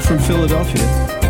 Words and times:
From 0.00 0.18
Philadelphia. 0.18 1.25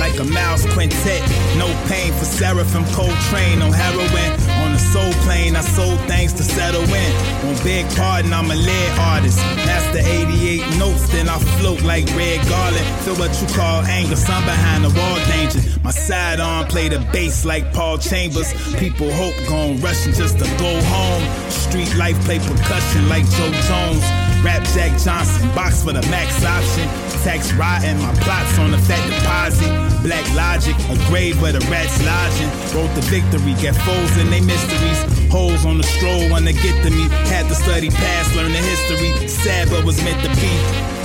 Like 0.00 0.18
a 0.18 0.24
mouse 0.24 0.66
quintet. 0.72 1.22
No 1.56 1.68
pain 1.86 2.12
for 2.14 2.24
seraphim, 2.24 2.84
cold 2.86 3.14
train, 3.30 3.60
no 3.60 3.70
heroin. 3.70 4.30
On 4.64 4.72
the 4.72 4.78
soul 4.78 5.12
plane, 5.24 5.54
I 5.54 5.60
sold 5.60 6.00
things 6.08 6.32
to 6.34 6.42
settle 6.42 6.82
in. 6.82 7.12
On 7.46 7.54
Big 7.62 7.86
Pardon, 7.96 8.32
I'm 8.32 8.50
a 8.50 8.54
lead 8.54 8.90
artist. 8.98 9.38
Master 9.66 10.00
88 10.02 10.78
notes, 10.78 11.08
then 11.12 11.28
I 11.28 11.38
float 11.60 11.82
like 11.82 12.06
red 12.16 12.46
garlic. 12.48 12.86
Feel 13.04 13.16
what 13.16 13.32
you 13.40 13.46
call 13.54 13.82
anger, 13.84 14.16
some 14.16 14.44
behind 14.44 14.84
the 14.84 14.90
wall 14.98 15.18
danger. 15.30 15.60
My 15.84 15.92
sidearm 15.92 16.66
play 16.66 16.88
the 16.88 16.98
bass 17.12 17.44
like 17.44 17.72
Paul 17.72 17.98
Chambers. 17.98 18.52
People 18.76 19.10
hope 19.12 19.36
gon' 19.48 19.80
rushing 19.80 20.12
just 20.14 20.38
to 20.38 20.44
go 20.58 20.72
home. 20.84 21.22
Street 21.50 21.94
life 21.96 22.18
play 22.24 22.38
percussion 22.38 23.08
like 23.08 23.24
Joe 23.30 23.52
Jones. 23.68 24.19
Rap 24.42 24.64
Jack 24.72 24.98
Johnson, 24.98 25.48
box 25.54 25.84
for 25.84 25.92
the 25.92 26.00
max 26.08 26.42
option. 26.44 26.88
Tax 27.22 27.52
riding, 27.52 28.00
my 28.00 28.14
plots 28.24 28.58
on 28.58 28.70
the 28.70 28.78
fat 28.78 29.04
deposit. 29.08 29.68
Black 30.02 30.24
logic, 30.34 30.74
a 30.88 30.96
grave 31.08 31.40
where 31.42 31.52
the 31.52 31.60
rats 31.68 32.00
lodging. 32.04 32.48
Wrote 32.72 32.94
the 32.94 33.04
victory, 33.12 33.52
get 33.60 33.76
foes 33.76 34.16
in 34.16 34.30
they 34.30 34.40
mysteries. 34.40 35.28
Holes 35.30 35.66
on 35.66 35.76
the 35.76 35.84
stroll 35.84 36.30
wanna 36.30 36.54
get 36.54 36.82
to 36.84 36.90
me. 36.90 37.08
Had 37.28 37.48
to 37.48 37.54
study 37.54 37.90
past, 37.90 38.34
learn 38.34 38.52
the 38.52 38.58
history. 38.58 39.28
Sad 39.28 39.68
but 39.68 39.84
was 39.84 40.02
meant 40.02 40.22
to 40.24 40.30
be. 40.40 40.52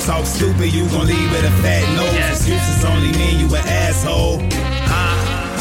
Talk 0.05 0.25
stupid, 0.25 0.71
you 0.71 0.87
gon' 0.89 1.07
leave 1.07 1.31
with 1.31 1.43
a 1.43 1.51
fat 1.61 1.83
nose. 1.95 2.15
Excuses 2.31 2.85
only 2.85 3.11
mean 3.19 3.39
you 3.39 3.53
an 3.55 3.67
asshole. 3.67 4.39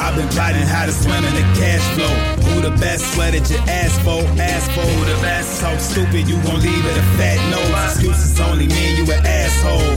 I've 0.04 0.14
been 0.16 0.28
plotting 0.28 0.68
how 0.68 0.84
to 0.84 0.92
swim 0.92 1.24
in 1.24 1.32
the 1.32 1.46
cash 1.56 1.80
flow. 1.96 2.12
Who 2.52 2.60
the 2.60 2.76
best? 2.76 3.14
Sweated 3.14 3.48
your 3.48 3.60
ass 3.60 3.96
for? 4.04 4.20
Ass 4.36 4.68
for 4.76 4.84
who 4.84 5.04
the 5.06 5.18
best? 5.22 5.62
Talk 5.62 5.80
stupid, 5.80 6.28
you 6.28 6.36
gon' 6.44 6.60
leave 6.60 6.84
it 6.84 6.96
a 6.98 7.02
fat 7.16 7.40
nose. 7.48 7.96
Excuses 7.96 8.38
only 8.38 8.68
mean 8.68 8.98
you 8.98 9.10
an 9.10 9.24
asshole. 9.24 9.96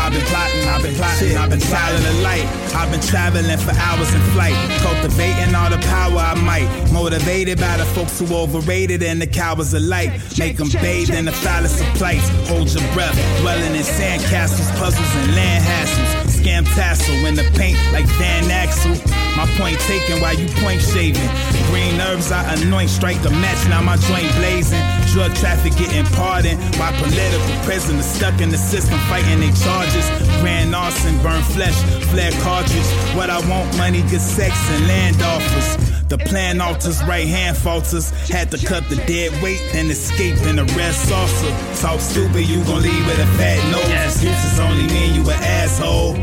I've 0.00 0.12
been 0.16 0.24
plotting, 0.32 0.64
I've 0.64 0.82
been 0.82 0.94
plotting, 0.94 1.36
I've 1.36 1.50
been 1.50 1.60
silent 1.60 2.04
the 2.04 2.22
light. 2.24 2.46
I've 2.74 2.90
been 2.90 3.02
traveling 3.02 3.58
for 3.58 3.76
hours 3.76 4.14
in 4.14 4.22
flight, 4.32 4.56
cultivating 4.80 5.54
all 5.54 5.68
the 5.68 5.78
power 5.84 6.16
I 6.16 6.34
might. 6.40 6.66
Motivated 6.90 7.60
by 7.60 7.76
the 7.76 7.84
folks 7.84 8.18
who 8.18 8.34
overrated 8.34 9.02
and 9.02 9.20
the 9.20 9.26
cowards 9.26 9.74
alike. 9.74 10.10
Make 10.38 10.56
them 10.56 10.70
bathe 10.80 11.10
in 11.10 11.26
the 11.26 11.32
phallus 11.32 11.78
of 11.82 11.86
plights. 12.00 12.30
Hold 12.48 12.72
your 12.72 12.82
breath, 12.94 13.14
dwelling 13.42 13.76
in 13.76 13.84
sandcastles, 13.84 14.72
puzzles, 14.80 15.14
and 15.16 15.36
land 15.36 15.64
hassles. 15.64 16.19
Scam 16.40 16.64
tassel 16.74 17.26
in 17.26 17.34
the 17.34 17.44
paint 17.52 17.76
like 17.92 18.06
Van 18.16 18.44
Exel. 18.44 18.96
My 19.36 19.44
point 19.60 19.78
taken 19.80 20.22
while 20.22 20.32
you 20.32 20.48
point 20.64 20.80
shaving. 20.80 21.28
Green 21.68 22.00
herbs 22.00 22.32
I 22.32 22.54
anoint, 22.54 22.88
strike 22.88 23.22
a 23.26 23.30
match, 23.30 23.68
now 23.68 23.82
my 23.82 23.96
joint 24.08 24.32
blazing. 24.36 24.80
Drug 25.12 25.34
traffic 25.34 25.76
getting 25.76 26.06
pardoned. 26.16 26.58
While 26.80 26.94
political 26.96 27.44
prisoners 27.64 28.06
stuck 28.06 28.40
in 28.40 28.48
the 28.48 28.56
system 28.56 28.98
fighting 29.00 29.40
their 29.40 29.52
charges. 29.52 30.08
Grand 30.40 30.74
arson, 30.74 31.14
burn 31.22 31.42
flesh, 31.42 31.76
flare 32.08 32.32
cartridge. 32.40 32.88
What 33.14 33.28
I 33.28 33.38
want, 33.46 33.76
money, 33.76 34.00
good 34.08 34.22
sex, 34.22 34.56
and 34.70 34.88
land 34.88 35.20
offers. 35.20 35.89
The 36.10 36.18
plan 36.18 36.60
alters, 36.60 37.00
right 37.04 37.28
hand 37.28 37.56
falters. 37.56 38.10
Had 38.28 38.50
to 38.50 38.58
cut 38.58 38.82
the 38.90 38.96
dead 39.06 39.30
weight, 39.40 39.62
then 39.70 39.88
escape 39.92 40.42
in 40.42 40.58
a 40.58 40.64
red 40.74 40.92
saucer. 40.92 41.54
Talk 41.80 42.00
stupid, 42.00 42.48
you 42.50 42.64
gon' 42.64 42.82
leave 42.82 43.06
with 43.06 43.20
a 43.20 43.30
fat 43.38 43.62
nose. 43.70 43.86
Yes. 43.86 44.16
Excuses 44.18 44.58
only 44.58 44.88
mean 44.88 45.14
you 45.14 45.22
an 45.30 45.38
asshole. 45.38 46.16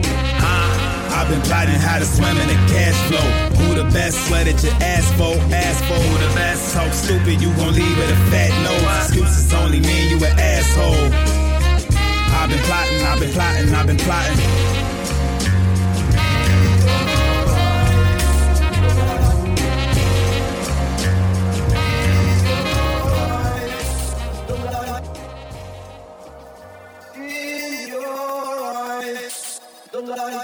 Ah, 0.44 1.16
I've 1.16 1.30
been 1.30 1.40
plotting 1.44 1.80
how 1.80 2.00
to 2.00 2.06
swim 2.06 2.36
in 2.36 2.48
the 2.52 2.60
cash 2.68 3.00
flow. 3.08 3.28
Who 3.64 3.76
the 3.76 3.86
best? 3.96 4.28
Sweat 4.28 4.46
at 4.50 4.62
your 4.62 4.74
ass 4.84 5.08
for, 5.16 5.40
ass 5.56 5.80
for. 5.88 5.96
Who 5.96 6.14
the 6.20 6.36
best? 6.36 6.74
Talk 6.74 6.92
stupid, 6.92 7.40
you 7.40 7.48
gon' 7.56 7.74
leave 7.74 7.98
with 7.98 8.12
a 8.12 8.20
fat 8.28 8.52
nose. 8.68 9.08
Excuses 9.08 9.54
only 9.54 9.80
mean 9.80 10.12
you 10.12 10.18
an 10.18 10.38
asshole. 10.38 11.08
I've 12.36 12.50
been 12.50 12.60
plotting, 12.68 13.02
I've 13.08 13.20
been 13.22 13.32
plotting, 13.32 13.74
I've 13.74 13.88
been 13.88 13.98
plotting. 14.04 14.77
You 30.18 30.44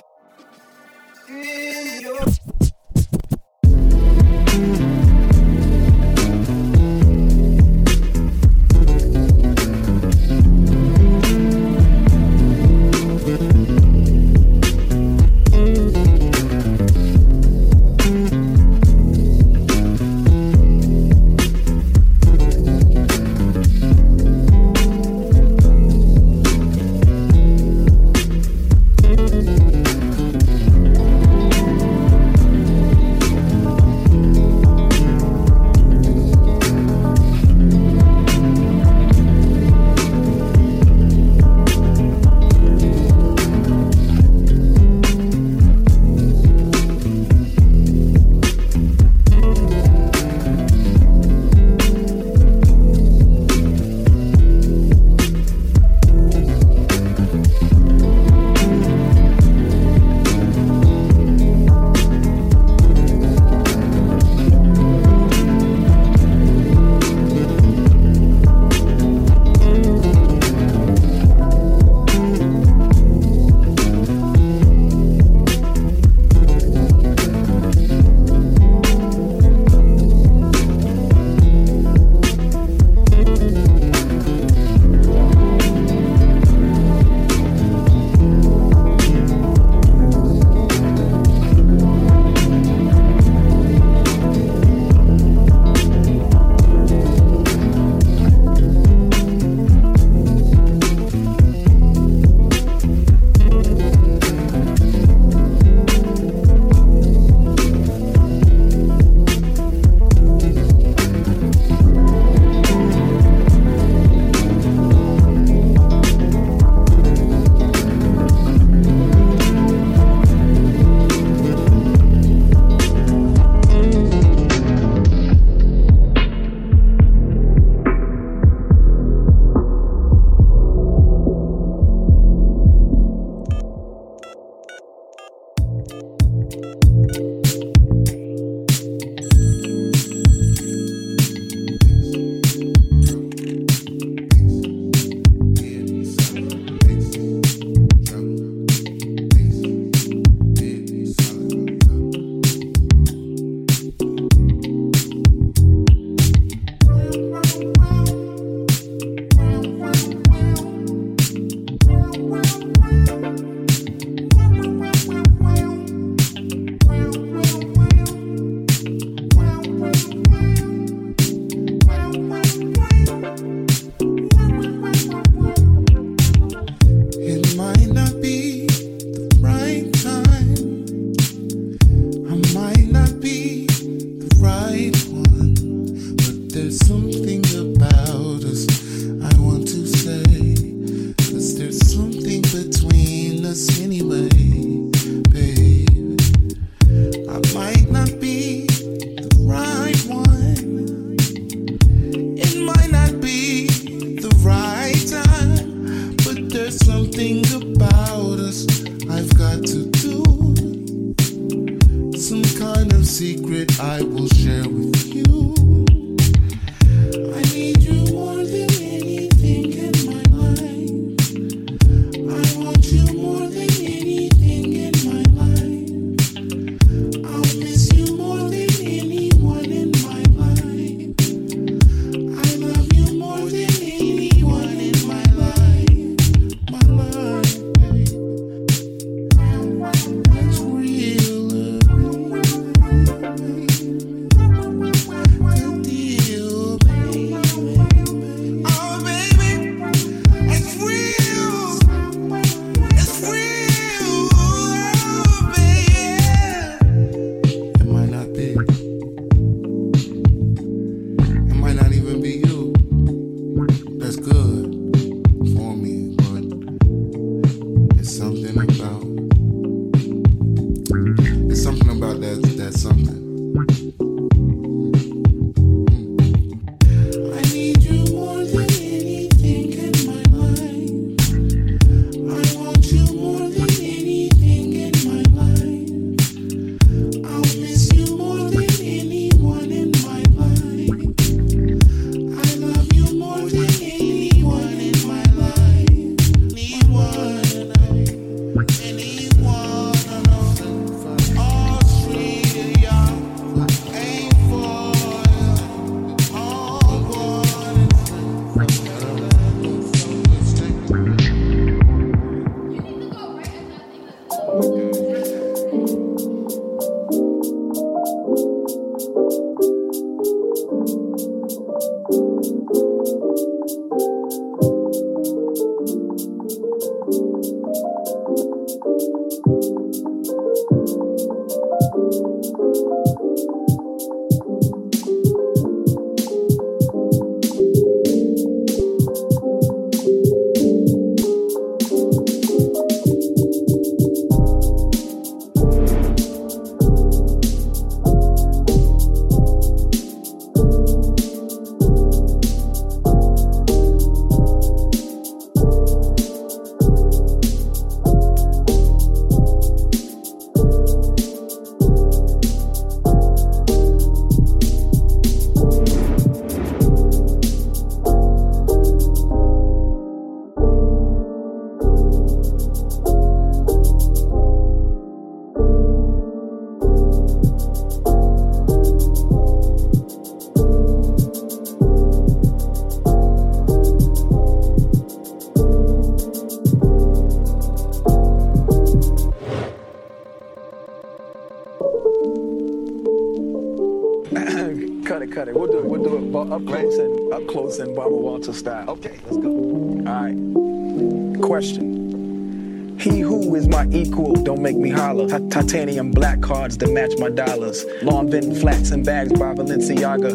titanium 405.67 406.11
black 406.11 406.41
cards 406.41 406.77
that 406.77 406.91
match 406.91 407.11
my 407.19 407.29
dollars. 407.29 407.85
Long 408.01 408.29
been 408.29 408.53
flats 408.55 408.91
and 408.91 409.05
bags 409.05 409.31
by 409.33 409.53
Balenciaga. 409.53 410.33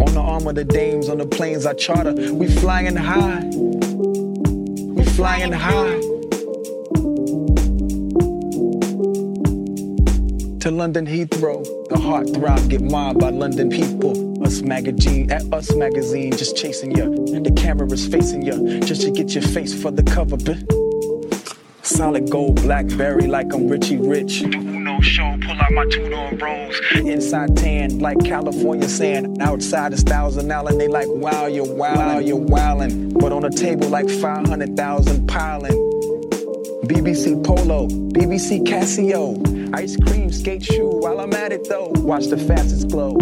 On 0.00 0.14
the 0.14 0.20
arm 0.20 0.46
of 0.46 0.54
the 0.54 0.64
dames, 0.64 1.08
on 1.08 1.18
the 1.18 1.26
planes 1.26 1.66
I 1.66 1.74
charter. 1.74 2.14
We 2.32 2.48
flying 2.48 2.96
high. 2.96 3.44
We 3.52 5.04
flying 5.04 5.52
high. 5.52 6.00
To 10.60 10.70
London 10.70 11.06
Heathrow, 11.06 11.62
the 11.88 11.98
heart 11.98 12.34
throb 12.34 12.68
get 12.68 12.82
mobbed 12.82 13.20
by 13.20 13.30
London 13.30 13.70
people. 13.70 14.42
Us 14.44 14.62
magazine, 14.62 15.30
at 15.30 15.42
Us 15.52 15.74
magazine, 15.74 16.32
just 16.32 16.56
chasing 16.56 16.92
ya. 16.92 17.04
And 17.04 17.44
the 17.44 17.52
camera 17.52 17.90
is 17.90 18.06
facing 18.06 18.42
ya, 18.42 18.54
just 18.80 19.02
to 19.02 19.10
get 19.10 19.34
your 19.34 19.44
face 19.44 19.74
for 19.80 19.90
the 19.90 20.02
cover, 20.02 20.36
bitch. 20.36 20.77
Solid 21.98 22.30
gold 22.30 22.62
Blackberry 22.62 23.26
like 23.26 23.52
I'm 23.52 23.66
Richie 23.66 23.96
Rich. 23.96 24.42
Uno 24.42 25.00
show, 25.00 25.36
pull 25.44 25.60
out 25.60 25.72
my 25.72 25.84
two 25.90 26.08
rose. 26.40 26.80
Inside 26.94 27.56
tan 27.56 27.98
like 27.98 28.20
California 28.24 28.88
sand. 28.88 29.42
Outside 29.42 29.92
is 29.92 30.04
thousand 30.04 30.48
and 30.48 30.80
they 30.80 30.86
like 30.86 31.08
wow, 31.08 31.46
you're 31.46 31.66
wildin', 31.66 32.24
you're 32.24 32.38
wildin'. 32.38 33.18
But 33.18 33.32
on 33.32 33.42
the 33.42 33.50
table 33.50 33.88
like 33.88 34.08
500,000 34.08 35.26
piling. 35.26 35.72
BBC 36.84 37.44
Polo, 37.44 37.88
BBC 37.88 38.64
Casio. 38.64 39.74
Ice 39.74 39.96
cream, 39.96 40.30
skate 40.30 40.62
shoe 40.62 41.00
while 41.00 41.18
I'm 41.18 41.32
at 41.32 41.50
it 41.50 41.68
though. 41.68 41.90
Watch 41.96 42.26
the 42.26 42.38
fastest 42.38 42.90
glow. 42.90 43.14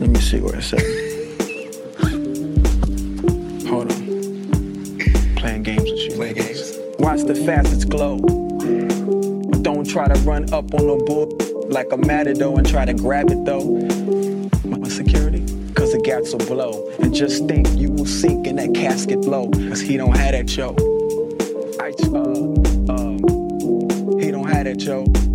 Let 0.00 0.10
me 0.10 0.18
see 0.18 0.40
what 0.40 0.56
it 0.56 0.62
says. 0.62 1.05
The 7.26 7.34
fastest 7.34 7.88
glow. 7.88 8.18
Don't 9.62 9.88
try 9.88 10.06
to 10.06 10.14
run 10.20 10.52
up 10.54 10.72
on 10.74 10.86
no 10.86 10.96
bull 10.96 11.36
like 11.68 11.90
a 11.90 11.96
matador 11.96 12.56
and 12.56 12.68
try 12.68 12.84
to 12.84 12.94
grab 12.94 13.30
it 13.30 13.44
though. 13.44 13.64
My 14.64 14.88
security? 14.88 15.40
Cause 15.74 15.92
the 15.92 16.00
gats 16.04 16.32
will 16.32 16.46
blow. 16.46 16.88
And 17.00 17.12
just 17.12 17.46
think 17.48 17.68
you 17.72 17.90
will 17.90 18.06
sink 18.06 18.46
in 18.46 18.56
that 18.56 18.74
casket 18.74 19.20
low. 19.22 19.50
Cause 19.50 19.80
he 19.80 19.96
don't 19.96 20.16
have 20.16 20.32
that 20.32 20.56
yo. 20.56 20.76
I, 21.80 21.90
uh, 22.14 22.92
uh, 22.92 24.18
he 24.20 24.30
don't 24.30 24.48
have 24.48 24.64
that 24.64 24.80
yo. 24.80 25.25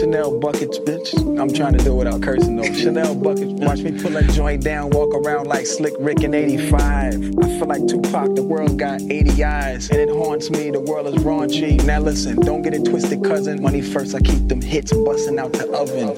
Chanel 0.00 0.38
buckets, 0.40 0.78
bitch. 0.78 1.14
I'm 1.38 1.52
trying 1.52 1.76
to 1.76 1.84
do 1.84 1.92
it 1.92 1.96
without 1.96 2.22
cursing 2.22 2.56
though. 2.56 2.72
Chanel 2.72 3.14
buckets. 3.14 3.52
Watch 3.52 3.80
me 3.80 3.92
pull 4.00 4.12
that 4.12 4.30
joint 4.30 4.64
down, 4.64 4.88
walk 4.88 5.12
around 5.14 5.46
like 5.46 5.66
Slick 5.66 5.92
Rick 5.98 6.22
in 6.22 6.32
85. 6.32 7.14
I 7.14 7.58
feel 7.58 7.66
like 7.66 7.86
Tupac, 7.86 8.34
the 8.34 8.42
world 8.42 8.78
got 8.78 9.02
80 9.02 9.44
eyes. 9.44 9.90
And 9.90 10.00
it 10.00 10.08
haunts 10.08 10.48
me, 10.48 10.70
the 10.70 10.80
world 10.80 11.06
is 11.08 11.22
raunchy. 11.22 11.84
Now 11.84 12.00
listen, 12.00 12.36
don't 12.36 12.62
get 12.62 12.72
it 12.72 12.86
twisted, 12.86 13.22
cousin. 13.22 13.60
Money 13.60 13.82
first, 13.82 14.14
I 14.14 14.20
keep 14.20 14.48
them 14.48 14.62
hits 14.62 14.90
busting 14.90 15.38
out 15.38 15.52
the 15.52 15.70
oven. 15.70 16.16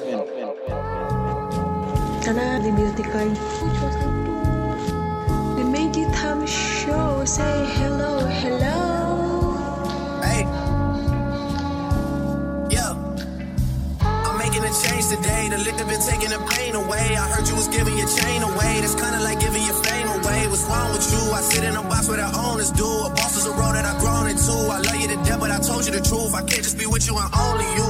Di 2.23 2.71
musical 2.71 3.35
They 5.57 5.65
made 5.65 5.97
it 5.97 6.15
time 6.15 6.47
show 6.47 7.25
Say 7.25 7.67
hello, 7.75 8.29
hello 8.29 8.82
today. 15.17 15.49
The 15.53 15.59
liquor 15.59 15.85
been 15.85 16.01
taking 16.01 16.31
the 16.33 16.41
pain 16.57 16.75
away. 16.75 17.17
I 17.17 17.25
heard 17.29 17.47
you 17.49 17.57
was 17.57 17.69
giving 17.69 17.97
your 17.97 18.09
chain 18.09 18.41
away. 18.43 18.81
That's 18.81 18.97
kinda 18.97 19.21
like 19.21 19.41
giving 19.41 19.63
your 19.63 19.79
fame 19.85 20.09
away. 20.09 20.49
What's 20.49 20.65
wrong 20.65 20.89
with 20.93 21.07
you? 21.13 21.23
I 21.33 21.41
sit 21.41 21.65
in 21.65 21.77
a 21.77 21.83
box 21.83 22.09
where 22.09 22.21
the 22.25 22.29
owners 22.33 22.71
do. 22.71 22.89
A 23.09 23.11
boss 23.11 23.37
is 23.37 23.47
a 23.47 23.53
role 23.53 23.73
that 23.77 23.85
I've 23.85 24.01
grown 24.01 24.27
into. 24.33 24.55
I 24.73 24.79
love 24.81 24.97
you 24.97 25.09
to 25.13 25.19
death, 25.27 25.41
but 25.41 25.51
I 25.51 25.59
told 25.61 25.85
you 25.87 25.93
the 25.93 26.01
truth. 26.01 26.33
I 26.35 26.43
can't 26.49 26.65
just 26.65 26.79
be 26.79 26.87
with 26.87 27.05
you 27.07 27.15
and 27.19 27.29
only 27.35 27.69
you. 27.79 27.89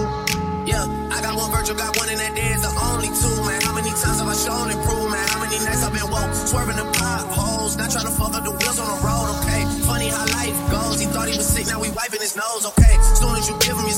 Yeah, 0.66 0.86
I 1.10 1.18
got 1.22 1.34
one 1.34 1.50
virtual, 1.50 1.76
got 1.76 1.96
one 1.98 2.08
in 2.08 2.18
that 2.18 2.34
day 2.38 2.54
is 2.54 2.62
the 2.62 2.72
only 2.90 3.10
two, 3.10 3.36
man. 3.42 3.60
How 3.66 3.74
many 3.74 3.90
times 3.90 4.18
have 4.22 4.30
I 4.30 4.36
shown 4.46 4.70
improvement? 4.70 5.10
man? 5.10 5.26
How 5.34 5.40
many 5.42 5.58
nights 5.58 5.82
I've 5.82 5.92
been 5.92 6.06
woke, 6.06 6.32
swerving 6.34 6.78
the 6.78 6.86
potholes, 6.98 7.76
not 7.76 7.90
trying 7.90 8.06
to 8.06 8.14
fuck 8.14 8.32
up 8.38 8.44
the 8.46 8.54
wheels 8.54 8.78
on 8.78 8.86
the 8.86 8.98
road, 9.02 9.26
okay? 9.42 9.66
Funny 9.90 10.08
how 10.08 10.22
life 10.38 10.54
goes. 10.70 11.02
He 11.02 11.06
thought 11.10 11.28
he 11.28 11.36
was 11.36 11.50
sick, 11.50 11.66
now 11.66 11.82
we 11.82 11.90
wiping 11.90 12.22
his 12.22 12.38
nose, 12.38 12.62
okay? 12.62 12.94
Soon 13.18 13.34
as 13.34 13.50
you 13.50 13.58
give 13.58 13.74
him 13.74 13.90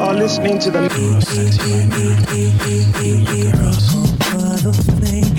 are 0.00 0.14
listening 0.14 0.58
to 0.58 0.70
the 0.70 0.80
Real 0.80 1.20
sexy 1.20 1.72
right 1.72 1.88
now. 1.88 2.32
You 2.34 2.80
and 3.04 3.28
your 3.36 3.52
girls. 3.52 5.29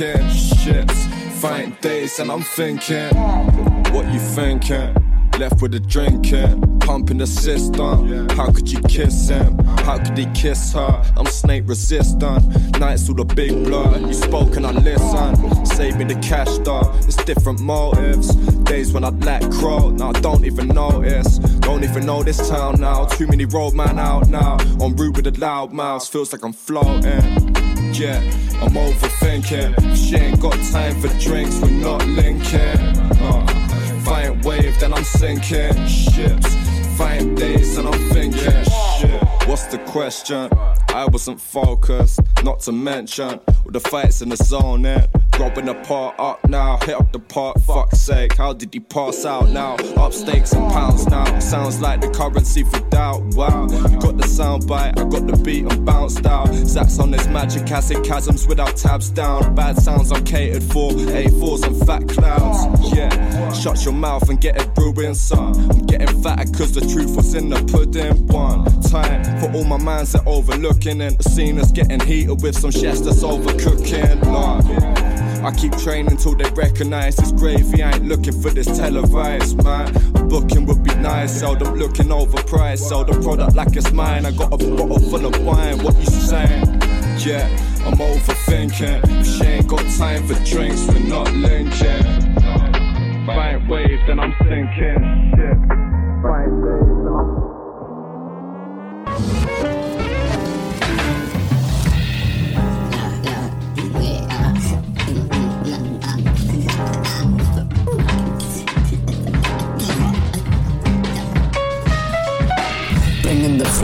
I'm 0.00 0.30
sinking. 0.30 0.88
Fight 1.40 1.82
days, 1.82 2.20
and 2.20 2.30
I'm 2.30 2.42
thinking. 2.42 3.08
What 3.92 4.06
you 4.12 4.20
thinking? 4.20 4.94
Left 5.38 5.60
with 5.62 5.74
a 5.74 5.80
drinking, 5.80 6.78
pumping 6.80 7.18
the 7.18 7.26
system. 7.26 8.28
How 8.30 8.50
could 8.52 8.70
you 8.70 8.80
kiss 8.82 9.28
him? 9.28 9.58
How 9.78 9.98
could 9.98 10.16
he 10.16 10.26
kiss 10.34 10.72
her? 10.72 11.02
I'm 11.16 11.26
snake 11.26 11.64
resistant. 11.66 12.78
Nights 12.78 13.08
with 13.08 13.16
the 13.18 13.24
big 13.24 13.64
blood. 13.64 14.00
You 14.02 14.14
spoke 14.14 14.56
and 14.56 14.66
I 14.66 14.70
listen. 14.72 15.66
Save 15.66 15.96
me 15.96 16.04
the 16.04 16.16
cash 16.20 16.58
though. 16.58 16.92
It's 17.02 17.16
different 17.16 17.60
motives. 17.60 18.34
Days 18.64 18.92
when 18.92 19.04
I'd 19.04 19.24
let 19.24 19.42
crow. 19.50 19.90
Now 19.90 20.10
I 20.10 20.20
don't 20.20 20.44
even 20.44 20.68
notice. 20.68 21.38
Don't 21.38 21.82
even 21.82 22.06
know 22.06 22.22
this 22.22 22.48
town 22.48 22.80
now. 22.80 23.06
Too 23.06 23.26
many 23.26 23.46
roadman 23.46 23.98
out 23.98 24.28
now. 24.28 24.58
On 24.80 24.94
route 24.96 25.16
with 25.16 25.24
the 25.24 25.40
loud 25.40 25.72
mouths. 25.72 26.08
Feels 26.08 26.32
like 26.32 26.44
I'm 26.44 26.52
floating. 26.52 27.47
Yeah, 27.92 28.20
I'm 28.62 28.74
overthinking. 28.74 29.96
She 29.96 30.16
ain't 30.16 30.40
got 30.40 30.54
time 30.72 31.00
for 31.00 31.08
drinks, 31.18 31.60
we're 31.60 31.70
not 31.70 32.06
linking. 32.06 32.78
Uh 33.20 33.58
fight 34.08 34.44
wave, 34.44 34.78
then 34.80 34.92
I'm 34.94 35.04
sinking. 35.04 35.86
Ships, 35.86 36.54
fight 36.96 37.34
days, 37.34 37.76
and 37.76 37.86
I'm 37.88 38.00
thinking. 38.10 38.64
Shit, 38.98 39.22
what's 39.46 39.66
the 39.66 39.78
question? 39.86 40.48
I 40.88 41.04
wasn't 41.06 41.40
focused, 41.40 42.20
not 42.42 42.60
to 42.60 42.72
mention 42.72 43.40
all 43.48 43.70
the 43.70 43.80
fights 43.80 44.22
in 44.22 44.30
the 44.30 44.36
zone. 44.36 44.86
It 44.86 45.10
Robbing 45.38 45.66
the 45.66 45.74
part 45.74 46.18
up 46.18 46.44
now, 46.48 46.78
hit 46.78 46.96
up 46.96 47.12
the 47.12 47.20
part, 47.20 47.60
fuck's 47.62 48.00
sake. 48.00 48.36
How 48.36 48.52
did 48.52 48.74
he 48.74 48.80
pass 48.80 49.24
out 49.24 49.48
now? 49.50 49.76
Up 49.96 50.12
stakes 50.12 50.52
and 50.52 50.68
pounds 50.72 51.06
now. 51.06 51.38
Sounds 51.38 51.80
like 51.80 52.00
the 52.00 52.10
currency 52.10 52.64
for 52.64 52.80
doubt. 52.90 53.22
Wow, 53.36 53.66
got 54.00 54.16
the 54.16 54.26
sound 54.26 54.66
bite, 54.66 54.98
I 54.98 55.04
got 55.04 55.28
the 55.28 55.40
beat 55.44 55.70
and 55.70 55.86
bounced 55.86 56.26
out. 56.26 56.52
Sax 56.66 56.98
on 56.98 57.12
this 57.12 57.28
magic 57.28 57.70
acid 57.70 58.04
chasms 58.04 58.48
without 58.48 58.76
tabs 58.76 59.10
down. 59.10 59.54
Bad 59.54 59.78
sounds 59.78 60.10
I'm 60.10 60.24
catered 60.24 60.64
for, 60.64 60.90
A4s 60.90 61.66
and 61.68 61.86
fat 61.86 62.08
clouds. 62.08 62.92
Yeah, 62.92 63.52
shut 63.52 63.84
your 63.84 63.94
mouth 63.94 64.28
and 64.28 64.40
get 64.40 64.60
it 64.60 64.74
brewing, 64.74 65.14
son. 65.14 65.54
I'm 65.70 65.86
getting 65.86 66.20
fatter 66.20 66.50
cause 66.52 66.72
the 66.72 66.80
truth 66.80 67.14
was 67.14 67.34
in 67.34 67.48
the 67.48 67.62
pudding. 67.70 68.26
One 68.26 68.64
time 68.82 69.22
for 69.40 69.52
all 69.56 69.64
my 69.64 69.78
minds 69.78 70.12
that 70.12 70.26
overlooking, 70.26 71.00
and 71.00 71.16
the 71.16 71.28
scene 71.30 71.58
is 71.58 71.70
getting 71.70 72.00
heated 72.00 72.42
with 72.42 72.58
some 72.58 72.72
chefs 72.72 73.02
that's 73.02 73.22
overcooking. 73.22 74.24
Lord. 74.24 75.27
I 75.42 75.52
keep 75.52 75.76
training 75.78 76.16
till 76.16 76.34
they 76.34 76.50
recognize 76.50 77.16
this 77.16 77.32
gravy. 77.32 77.82
I 77.82 77.92
ain't 77.92 78.04
looking 78.06 78.40
for 78.40 78.50
this 78.50 78.66
televised, 78.66 79.62
man. 79.62 79.94
A 80.16 80.24
booking 80.24 80.66
would 80.66 80.82
be 80.82 80.94
nice, 80.96 81.38
seldom 81.38 81.74
looking 81.74 82.06
overpriced. 82.08 82.78
Sell 82.88 83.04
the 83.04 83.20
product 83.20 83.54
like 83.54 83.74
it's 83.76 83.92
mine. 83.92 84.26
I 84.26 84.32
got 84.32 84.52
a 84.52 84.56
bottle 84.56 84.98
full 84.98 85.26
of 85.26 85.44
wine. 85.44 85.82
What 85.82 85.96
you 85.96 86.06
saying? 86.06 86.66
Yeah, 87.18 87.48
I'm 87.86 87.96
overthinking. 87.98 89.20
If 89.20 89.26
she 89.26 89.44
ain't 89.44 89.68
got 89.68 89.84
time 89.96 90.26
for 90.26 90.34
drinks, 90.44 90.86
we're 90.86 91.00
not 91.00 91.32
linking. 91.32 92.02
Fine 93.26 93.68
wave, 93.68 94.00
then 94.06 94.20
I'm 94.20 94.34
thinking. 94.38 95.32
Shit. 95.36 95.58
Fine 96.22 96.62
wave, 96.62 97.04
then 97.04 97.14
I'm. 97.14 97.47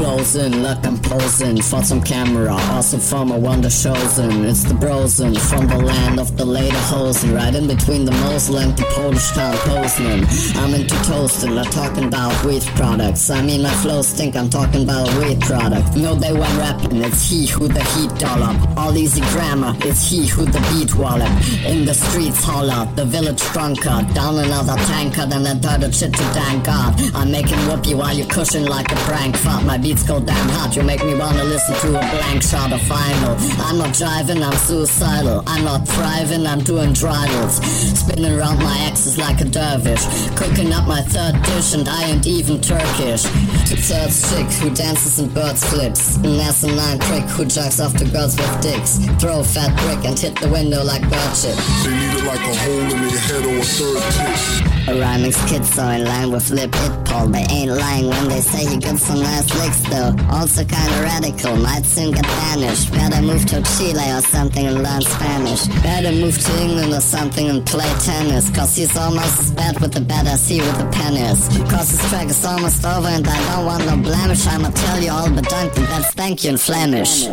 In 0.05 0.63
like 0.63 0.85
I'm 0.87 0.99
posing 0.99 1.63
for 1.63 1.83
some 1.83 2.03
camera. 2.03 2.53
Awesome 2.53 3.01
from 3.01 3.33
a 3.33 3.39
wonder 3.39 3.71
chosen. 3.71 4.45
It's 4.45 4.63
the 4.63 4.75
brosen 4.75 5.35
from 5.49 5.67
the 5.67 5.79
land 5.79 6.21
of 6.21 6.37
the 6.37 6.45
lederhosen. 6.45 7.35
Right 7.35 7.55
in 7.55 7.67
between 7.67 8.05
the 8.05 8.13
Mosel 8.13 8.59
and 8.59 8.77
the 8.77 8.85
Polish 8.95 9.31
town 9.31 9.55
Poznan. 9.65 10.57
I'm 10.57 10.75
into 10.75 10.95
toasting, 11.05 11.55
not 11.55 11.73
talking 11.73 12.05
about 12.05 12.33
wheat 12.45 12.65
products. 12.77 13.31
I 13.31 13.41
mean, 13.41 13.63
my 13.63 13.71
flows 13.77 14.13
think 14.13 14.37
I'm 14.37 14.51
talking 14.51 14.83
about 14.83 15.09
wheat 15.19 15.41
product. 15.41 15.97
No, 15.97 16.15
they 16.15 16.33
went 16.33 16.55
rapping, 16.59 17.03
it's 17.03 17.29
he 17.29 17.47
who 17.47 17.67
the 17.67 17.83
heat 17.95 18.15
dollop. 18.19 18.77
All 18.77 18.95
easy 18.97 19.23
grammar, 19.33 19.75
it's 19.81 20.07
he 20.09 20.27
who 20.27 20.45
the 20.45 20.61
beat 20.71 20.95
wallop. 20.97 21.33
In 21.65 21.87
the 21.87 21.95
streets, 21.95 22.45
holler, 22.45 22.87
the 22.95 23.07
village 23.07 23.41
drunkard. 23.53 24.13
Down 24.13 24.39
another 24.39 24.77
tanker, 24.85 25.25
then 25.27 25.47
I 25.47 25.55
dirty 25.55 25.93
shit 25.93 26.13
to 26.13 26.25
thank 26.37 26.67
God. 26.67 26.95
I'm 27.15 27.31
making 27.31 27.59
whoopee 27.69 27.95
while 27.95 28.15
you 28.15 28.27
cushion 28.27 28.67
like 28.67 28.93
a 28.93 28.97
prank 29.07 29.37
fuck. 29.37 29.65
My 29.65 29.79
beats 29.95 30.07
go 30.07 30.21
damn 30.21 30.49
hot. 30.49 30.75
You 30.77 30.83
make 30.83 31.05
me 31.05 31.15
wanna 31.15 31.45
listen 31.45 31.75
to 31.75 31.89
a 31.89 32.01
blank 32.01 32.43
shot 32.43 32.73
of 32.73 32.83
final. 32.83 33.37
I'm 33.67 33.79
not 33.79 33.95
driving, 33.95 34.43
I'm 34.43 34.57
suicidal. 34.57 35.43
I'm 35.47 35.65
not 35.65 35.87
thriving, 35.89 36.47
I'm 36.47 36.61
doing 36.61 36.93
dridles. 36.93 37.57
Spinning 37.99 38.39
around 38.39 38.59
my 38.59 38.77
axis 38.89 39.19
like 39.19 39.41
a 39.41 39.45
dervish. 39.45 40.05
Cooking 40.37 40.73
up 40.73 40.87
my 40.87 41.03
third 41.03 41.41
dish, 41.43 41.75
and 41.75 41.89
I 41.89 42.05
ain't 42.11 42.27
even 42.27 42.61
Turkish. 42.61 43.23
The 43.71 43.77
third 43.89 44.11
chick 44.11 44.49
who 44.59 44.75
dances 44.75 45.19
and 45.19 45.33
birds 45.33 45.65
flips. 45.65 46.17
An 46.17 46.41
asinine 46.41 46.99
prick 46.99 47.25
who 47.25 47.45
jacks 47.45 47.81
off 47.81 47.95
the 47.95 48.07
girls 48.07 48.37
with 48.37 48.61
dicks. 48.61 48.99
Throw 49.21 49.41
a 49.41 49.45
fat 49.45 49.71
brick 49.83 50.05
and 50.05 50.19
hit 50.19 50.41
the 50.41 50.49
window 50.49 50.83
like 50.83 51.03
bird 51.03 51.37
shit. 51.37 51.57
They 51.85 51.91
need 51.91 52.19
it 52.19 52.25
like 52.25 52.41
a 52.41 52.55
hole 52.63 52.81
in 52.81 53.01
their 53.03 53.19
head 53.27 53.45
or 53.47 53.59
a 53.59 53.63
third 53.63 54.03
tip. 54.13 54.75
A 54.87 55.01
rhyming 55.01 55.33
schizo 55.33 55.97
in 55.97 56.05
line 56.05 56.31
with 56.31 56.51
lip 56.51 56.71
it 56.75 57.05
Paul. 57.07 57.29
They 57.29 57.47
ain't 57.51 57.71
lying 57.71 58.09
when 58.09 58.29
they 58.29 58.43
say 58.43 58.67
he 58.67 58.77
got 58.77 58.99
some 58.99 59.21
nice 59.21 59.49
licks 59.59 59.84
though. 59.85 60.15
Also 60.31 60.65
kinda 60.65 61.03
radical, 61.03 61.57
might 61.57 61.85
soon 61.85 62.13
get 62.13 62.23
banished. 62.23 62.93
Better 62.93 63.23
move 63.23 63.45
to 63.47 63.63
Chile 63.77 64.07
or 64.17 64.23
something 64.23 64.67
and 64.67 64.83
learn 64.83 65.03
Spanish. 65.03 65.67
Better 65.83 66.13
move 66.13 66.37
to 66.39 66.63
England 66.63 66.93
or 66.93 67.01
something 67.01 67.49
and 67.49 67.65
play 67.67 67.91
tennis. 68.01 68.51
Cause 68.51 68.77
he's 68.77 68.97
almost 68.97 69.39
as 69.41 69.51
bad 69.51 69.81
with 69.81 69.93
the 69.93 70.01
bad 70.01 70.27
as 70.27 70.49
he 70.49 70.61
with 70.61 70.79
the 70.79 70.89
pennies. 70.99 71.49
Cause 71.71 71.91
this 71.93 72.09
track 72.09 72.29
is 72.29 72.45
almost 72.45 72.85
over 72.85 73.09
and 73.09 73.27
I 73.27 73.39
don't 73.55 73.67
want 73.67 73.87
no 73.87 73.97
blemish. 73.97 74.47
I'ma 74.47 74.71
tell 74.71 75.01
you 75.03 75.11
all 75.11 75.31
but 75.31 75.49
don't 75.49 75.75
that's 75.75 76.13
thank 76.15 76.45
you 76.45 76.51
in 76.51 76.57
Flemish. 76.57 77.25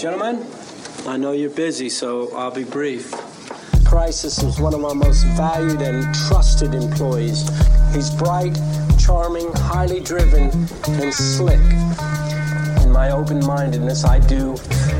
Gentlemen, 0.00 0.44
I 1.06 1.16
know 1.16 1.32
you're 1.32 1.50
busy, 1.50 1.88
so 1.88 2.34
I'll 2.36 2.50
be 2.50 2.64
brief. 2.64 3.29
Crisis 3.90 4.40
is 4.44 4.60
one 4.60 4.72
of 4.72 4.78
my 4.78 4.92
most 4.92 5.26
valued 5.36 5.82
and 5.82 6.14
trusted 6.14 6.74
employees. 6.74 7.50
He's 7.92 8.08
bright, 8.08 8.56
charming, 9.00 9.52
highly 9.52 9.98
driven, 9.98 10.48
and 10.86 11.12
slick. 11.12 11.58
In 12.84 12.92
my 12.92 13.10
open 13.10 13.44
mindedness, 13.44 14.04
I 14.04 14.20
do 14.20 14.52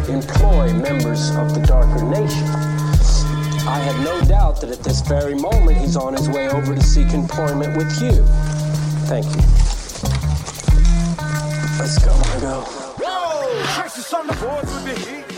employ 0.09 0.73
members 0.73 1.31
of 1.37 1.55
the 1.55 1.63
darker 1.65 2.03
nation. 2.03 2.43
I 3.69 3.79
have 3.79 4.05
no 4.05 4.21
doubt 4.23 4.61
that 4.61 4.71
at 4.71 4.83
this 4.83 5.03
very 5.03 5.37
moment 5.37 5.77
he's 5.77 5.97
on 5.97 6.15
his 6.15 6.29
way 6.29 6.49
over 6.49 6.75
to 6.75 6.83
seek 6.83 7.13
employment 7.13 7.77
with 7.77 8.03
you. 8.03 8.25
Thank 9.07 9.27
you. 9.27 9.43
Let's 11.79 11.97
go, 12.05 12.13
Margot. 12.19 12.65
Texas 13.77 14.13
on 14.13 14.27
the 14.27 14.33
board 14.33 14.65
with 14.65 14.85
the 14.85 15.11
heat. 15.11 15.30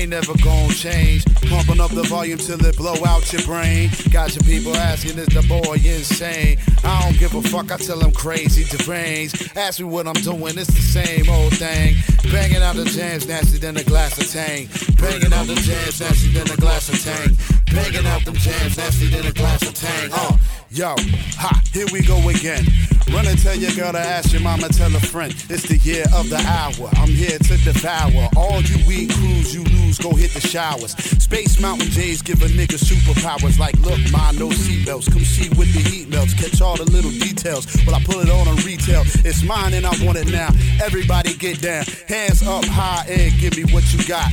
Ain't 0.00 0.10
never 0.10 0.32
gonna 0.42 0.72
change. 0.72 1.24
Pumping 1.48 1.80
up 1.80 1.90
the 1.90 2.02
volume 2.04 2.38
till 2.38 2.64
it 2.64 2.76
blow 2.76 2.96
out 3.06 3.32
your 3.32 3.42
brain. 3.42 3.90
Got 4.10 4.34
your 4.34 4.44
people 4.44 4.74
asking, 4.74 5.18
is 5.18 5.28
the 5.28 5.44
boy 5.46 5.74
insane? 5.84 6.58
I 6.84 7.02
don't 7.02 7.18
give 7.18 7.34
a 7.34 7.42
fuck, 7.42 7.70
I 7.70 7.76
tell 7.76 7.98
them 7.98 8.12
crazy 8.12 8.64
deranged. 8.64 9.56
Ask 9.56 9.80
me 9.80 9.86
what 9.86 10.06
I'm 10.06 10.20
doing, 10.22 10.56
it's 10.56 10.72
the 10.72 10.80
same 10.80 11.28
old 11.28 11.56
thing. 11.56 11.96
Banging 12.32 12.62
out 12.62 12.76
the 12.76 12.84
jams, 12.84 13.28
nasty 13.28 13.58
than 13.58 13.76
a 13.76 13.84
glass 13.84 14.16
of 14.18 14.30
tang. 14.30 14.68
Banging 14.96 15.32
out 15.32 15.46
the 15.46 15.54
jams, 15.56 16.00
nasty 16.00 16.32
than 16.32 16.50
a 16.50 16.56
glass 16.56 16.88
of 16.88 17.02
tang. 17.02 17.36
Banging 17.74 18.06
out 18.06 18.24
them 18.24 18.34
jams, 18.34 18.76
nasty 18.76 19.06
than 19.08 19.26
a 19.26 19.32
glass 19.32 19.62
of 19.62 19.74
tang. 19.74 20.10
Uh, 20.12 20.36
yo, 20.70 20.94
ha, 21.36 21.62
here 21.72 21.86
we 21.92 22.02
go 22.02 22.16
again. 22.28 22.64
Run 23.12 23.26
and 23.26 23.38
tell 23.42 23.56
your 23.56 23.72
girl 23.72 23.92
to 23.92 23.98
ask 23.98 24.32
your 24.32 24.40
mama, 24.42 24.68
tell 24.68 24.94
a 24.94 25.00
friend. 25.00 25.32
It's 25.50 25.66
the 25.66 25.78
year 25.78 26.04
of 26.14 26.30
the 26.30 26.38
hour. 26.38 26.88
I'm 26.94 27.08
here 27.08 27.38
to 27.38 27.56
devour 27.58 28.28
all 28.36 28.62
you 28.62 28.86
weak 28.86 29.12
crews 29.14 29.54
you 29.54 29.64
lose. 29.64 29.98
Go 29.98 30.14
hit 30.14 30.30
the 30.30 30.40
showers. 30.40 30.92
Space 31.22 31.60
Mountain 31.60 31.88
Jays 31.88 32.22
give 32.22 32.42
a 32.42 32.46
nigga 32.46 32.78
superpowers. 32.78 33.58
Like, 33.58 33.76
look, 33.80 33.98
ma, 34.12 34.30
no 34.32 34.48
seatbelts. 34.48 35.10
Come 35.12 35.24
see 35.24 35.48
with 35.50 35.72
the 35.74 35.80
heat 35.90 36.08
melts. 36.08 36.34
Catch 36.34 36.60
all 36.60 36.76
the 36.76 36.84
little 36.84 37.10
details. 37.10 37.66
Well, 37.84 37.96
I 37.96 38.04
put 38.04 38.16
it 38.16 38.30
on 38.30 38.46
on 38.46 38.56
retail. 38.64 39.02
It's 39.24 39.42
mine 39.42 39.74
and 39.74 39.86
I 39.86 39.92
want 40.04 40.18
it 40.18 40.30
now. 40.30 40.50
Everybody 40.82 41.34
get 41.34 41.60
down. 41.60 41.84
Hands 42.06 42.42
up 42.46 42.64
high 42.66 43.06
and 43.08 43.36
give 43.40 43.56
me 43.56 43.64
what 43.72 43.92
you 43.92 44.06
got. 44.06 44.30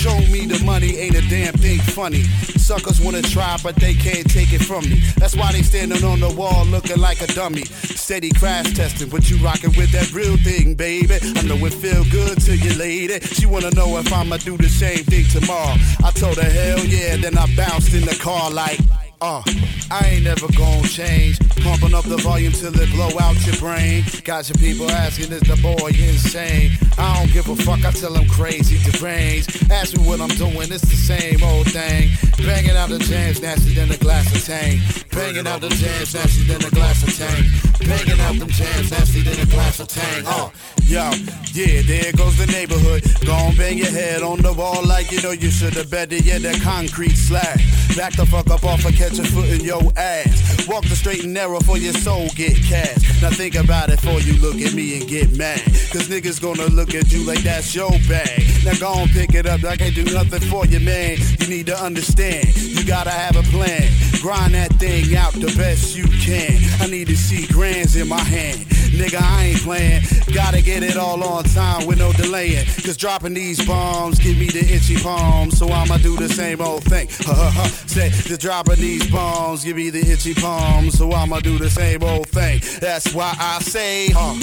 Show 0.00 0.16
me 0.32 0.46
the 0.46 0.64
money, 0.64 0.96
ain't 0.96 1.14
a 1.14 1.20
damn 1.28 1.52
thing 1.52 1.78
funny. 1.78 2.22
Suckers 2.56 3.02
wanna 3.02 3.20
try, 3.20 3.58
but 3.62 3.76
they 3.76 3.92
can't 3.92 4.26
take 4.30 4.50
it 4.50 4.62
from 4.62 4.88
me. 4.88 5.02
That's 5.18 5.36
why 5.36 5.52
they 5.52 5.60
standing 5.60 6.02
on 6.04 6.20
the 6.20 6.30
wall 6.30 6.64
looking 6.64 6.98
like 6.98 7.20
a 7.20 7.26
dummy. 7.26 7.64
steady 7.64 8.30
crash 8.30 8.72
testing, 8.72 9.10
but 9.10 9.28
you 9.28 9.36
rocking 9.44 9.74
with 9.76 9.92
that 9.92 10.10
real 10.14 10.38
thing, 10.38 10.74
baby. 10.74 11.18
I 11.36 11.42
know 11.42 11.56
it 11.66 11.74
feel 11.74 12.02
good 12.10 12.40
to 12.40 12.56
you, 12.56 12.72
lady. 12.78 13.20
She 13.20 13.44
wanna 13.44 13.72
know 13.72 13.98
if 13.98 14.10
I'ma 14.10 14.38
do 14.38 14.56
the 14.56 14.70
same 14.70 15.04
thing 15.04 15.26
tomorrow. 15.26 15.76
I 16.02 16.10
told 16.12 16.38
her 16.38 16.50
hell 16.50 16.82
yeah, 16.86 17.16
then 17.18 17.36
I 17.36 17.44
bounced 17.54 17.92
in 17.92 18.06
the 18.06 18.16
car 18.22 18.50
like. 18.50 18.80
Uh, 19.22 19.42
I 19.90 20.12
ain't 20.12 20.24
never 20.24 20.48
gonna 20.56 20.88
change. 20.88 21.38
Pumping 21.62 21.94
up 21.94 22.04
the 22.04 22.16
volume 22.16 22.52
till 22.52 22.74
it 22.74 22.90
blow 22.90 23.10
out 23.20 23.36
your 23.44 23.56
brain. 23.56 24.02
Got 24.24 24.48
your 24.48 24.56
people 24.56 24.90
asking, 24.90 25.30
is 25.30 25.42
the 25.42 25.60
boy 25.60 25.88
insane? 25.88 26.72
I 26.96 27.18
don't 27.18 27.30
give 27.30 27.46
a 27.48 27.56
fuck, 27.56 27.84
I 27.84 27.90
tell 27.90 28.14
them 28.14 28.26
crazy, 28.28 28.78
deranged. 28.90 29.70
Ask 29.70 29.94
me 29.94 30.04
what 30.04 30.22
I'm 30.22 30.32
doing, 30.40 30.72
it's 30.72 30.88
the 30.88 30.96
same 30.96 31.42
old 31.42 31.70
thing. 31.70 32.08
Banging 32.46 32.76
out 32.76 32.88
the 32.88 32.98
jams, 32.98 33.42
nasty 33.42 33.74
than 33.74 33.90
a 33.90 33.98
glass 33.98 34.34
of 34.34 34.42
tang. 34.42 34.80
Banging 35.12 35.46
out 35.46 35.60
the 35.60 35.68
jams, 35.68 36.14
nasty 36.14 36.44
than 36.44 36.64
a 36.64 36.70
glass 36.70 37.02
of 37.02 37.14
tang. 37.14 37.69
Banging 37.86 38.20
out 38.20 38.38
them 38.38 38.48
jams, 38.48 38.90
nasty 38.90 39.22
than 39.22 39.40
a 39.40 39.46
glass 39.46 39.80
of 39.80 39.88
tang. 39.88 40.24
Uh, 40.26 40.50
yo, 40.84 41.10
yeah, 41.52 41.82
there 41.82 42.12
goes 42.12 42.36
the 42.36 42.46
neighborhood. 42.46 43.02
Gon' 43.26 43.56
bang 43.56 43.78
your 43.78 43.90
head 43.90 44.22
on 44.22 44.42
the 44.42 44.52
wall 44.52 44.84
like 44.86 45.10
you 45.10 45.20
know 45.22 45.32
you 45.32 45.50
should 45.50 45.74
have 45.74 45.90
better 45.90 46.16
yeah, 46.16 46.38
that 46.38 46.60
concrete 46.62 47.16
slab. 47.16 47.58
Back 47.96 48.14
the 48.14 48.26
fuck 48.26 48.48
up 48.50 48.64
off 48.64 48.84
a 48.84 48.92
catch 48.92 49.18
a 49.18 49.24
foot 49.24 49.48
in 49.48 49.60
your 49.60 49.82
ass. 49.96 50.66
Walk 50.68 50.84
the 50.84 50.94
straight 50.94 51.24
and 51.24 51.34
narrow 51.34 51.60
for 51.60 51.76
your 51.76 51.92
soul 51.92 52.28
get 52.36 52.54
cast. 52.62 53.22
Now 53.22 53.30
think 53.30 53.56
about 53.56 53.90
it 53.90 54.00
before 54.00 54.20
you 54.20 54.34
look 54.40 54.60
at 54.60 54.74
me 54.74 55.00
and 55.00 55.08
get 55.08 55.36
mad. 55.36 55.60
Cause 55.92 56.08
niggas 56.08 56.40
gonna 56.40 56.66
look 56.66 56.94
at 56.94 57.10
you 57.12 57.24
like 57.24 57.40
that's 57.40 57.74
your 57.74 57.90
bag. 58.08 58.44
Now 58.64 58.74
go 58.78 58.88
on 58.92 59.08
pick 59.08 59.34
it 59.34 59.46
up, 59.46 59.64
I 59.64 59.76
can't 59.76 59.94
do 59.94 60.04
nothing 60.04 60.40
for 60.48 60.66
you, 60.66 60.80
man. 60.80 61.18
You 61.40 61.48
need 61.48 61.66
to 61.66 61.76
understand, 61.76 62.54
you 62.56 62.84
gotta 62.84 63.10
have 63.10 63.36
a 63.36 63.42
plan. 63.50 63.90
Grind 64.20 64.54
that 64.54 64.72
thing 64.74 65.16
out 65.16 65.32
the 65.32 65.52
best 65.56 65.96
you 65.96 66.04
can. 66.04 66.58
I 66.80 66.86
need 66.86 67.08
to 67.08 67.16
see 67.16 67.46
grands 67.70 67.94
in 67.96 68.08
my 68.08 68.18
hand. 68.18 68.79
Nigga, 68.90 69.20
I 69.20 69.46
ain't 69.46 69.60
playing. 69.60 70.02
Gotta 70.34 70.62
get 70.62 70.82
it 70.82 70.96
all 70.96 71.22
on 71.22 71.44
time 71.44 71.86
with 71.86 71.98
no 71.98 72.12
delaying. 72.12 72.66
Cause 72.84 72.96
dropping 72.96 73.34
these 73.34 73.64
bombs 73.66 74.18
give 74.18 74.36
me 74.36 74.46
the 74.46 74.60
itchy 74.60 74.96
palms. 74.96 75.58
So 75.58 75.68
I'ma 75.68 75.98
do 75.98 76.16
the 76.16 76.28
same 76.28 76.60
old 76.60 76.84
thing. 76.84 77.08
Say, 77.88 78.08
the 78.08 78.36
dropping 78.38 78.76
these 78.76 79.10
bombs 79.10 79.64
give 79.64 79.76
me 79.76 79.90
the 79.90 80.00
itchy 80.00 80.34
palms. 80.34 80.98
So 80.98 81.12
I'ma 81.12 81.40
do 81.40 81.58
the 81.58 81.70
same 81.70 82.02
old 82.02 82.28
thing. 82.28 82.60
That's 82.80 83.14
why 83.14 83.34
I 83.38 83.60
say, 83.60 84.08
huh, 84.10 84.34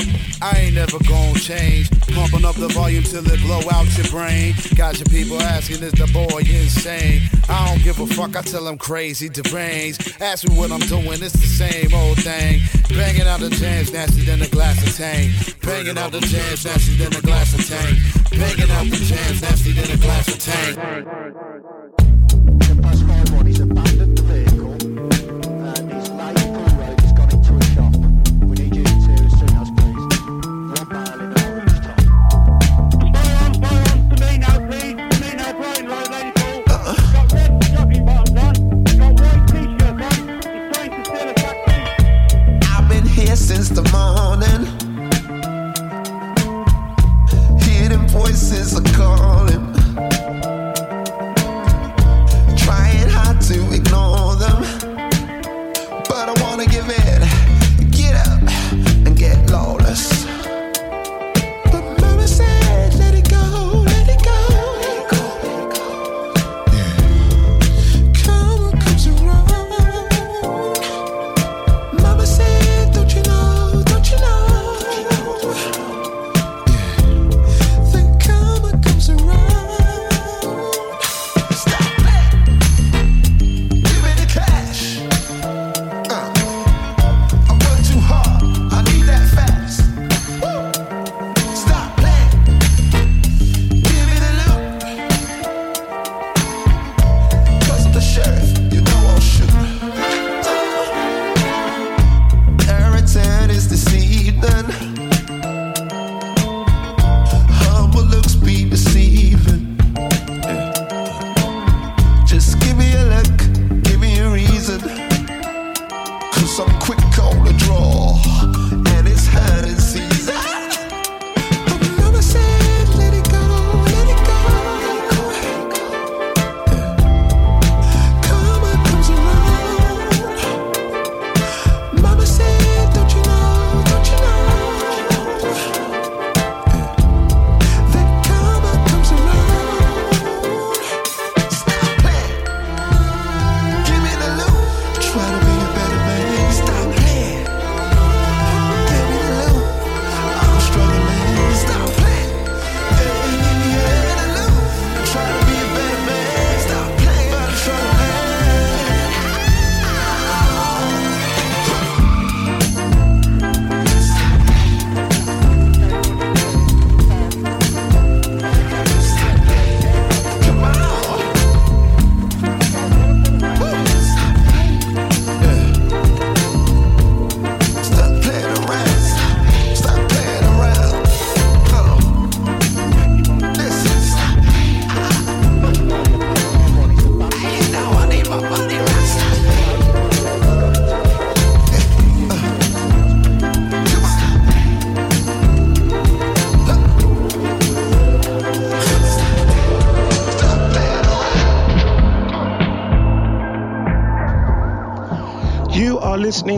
I 0.41 0.59
ain't 0.59 0.75
never 0.75 0.99
gonna 0.99 1.39
change. 1.39 1.89
Pumping 2.13 2.45
up 2.45 2.55
the 2.55 2.67
volume 2.69 3.03
till 3.03 3.25
it 3.27 3.41
blow 3.41 3.61
out 3.71 3.87
your 3.97 4.07
brain. 4.07 4.55
Got 4.75 4.99
your 4.99 5.05
people 5.05 5.41
asking, 5.41 5.83
is 5.83 5.93
the 5.93 6.07
boy 6.13 6.39
insane? 6.39 7.21
I 7.49 7.67
don't 7.69 7.83
give 7.83 7.99
a 7.99 8.07
fuck, 8.07 8.35
I 8.35 8.41
tell 8.41 8.65
them 8.65 8.77
crazy, 8.77 9.29
deranged. 9.29 10.21
Ask 10.21 10.47
me 10.47 10.55
what 10.57 10.71
I'm 10.71 10.79
doing, 10.81 11.21
it's 11.21 11.33
the 11.33 11.47
same 11.47 11.93
old 11.93 12.17
thing. 12.21 12.61
Banging 12.89 13.27
out 13.27 13.39
the 13.39 13.49
jams, 13.49 13.91
nasty 13.93 14.25
than 14.37 14.47
a 14.47 14.49
glass 14.49 14.87
of 14.87 14.95
tang. 14.95 15.29
Banging 15.61 15.97
out 15.97 16.11
the 16.11 16.19
jams, 16.19 16.65
nasty 16.65 16.95
than 16.95 17.15
a 17.15 17.21
glass 17.21 17.53
of 17.53 17.65
tang. 17.67 17.95
Banging 18.31 18.71
out 18.71 18.85
the 18.85 18.97
jams, 18.97 19.41
nasty 19.41 19.71
than 19.71 19.91
a 19.91 19.97
glass 19.97 20.27
of 20.27 20.39
tang. 20.39 21.86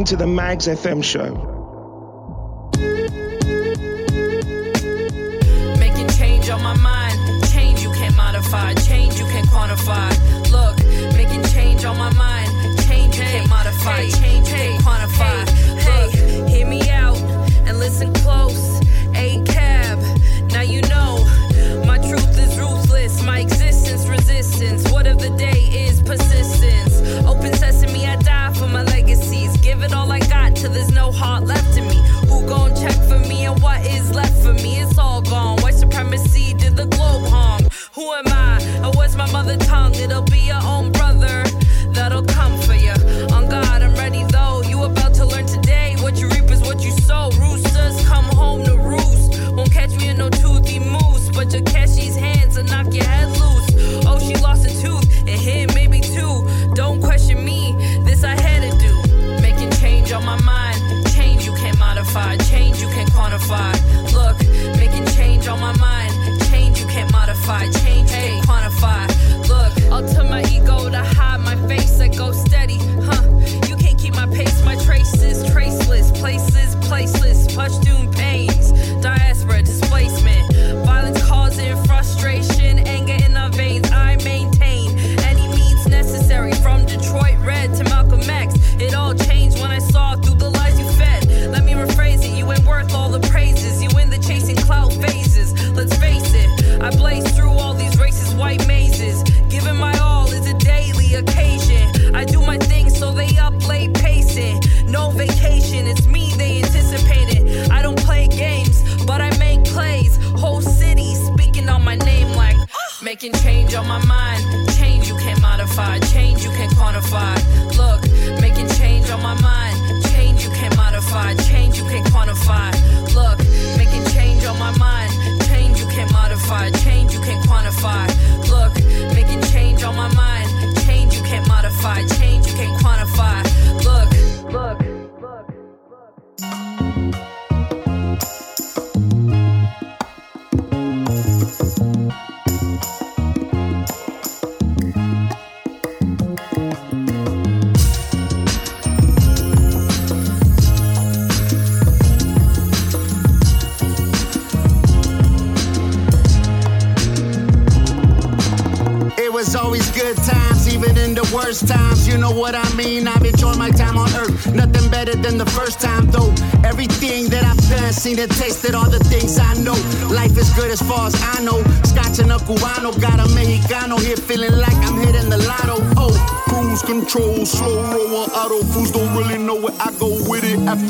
To 0.09 0.15
the 0.15 0.25
Magz 0.25 0.67
FM 0.67 1.03
show. 1.03 1.58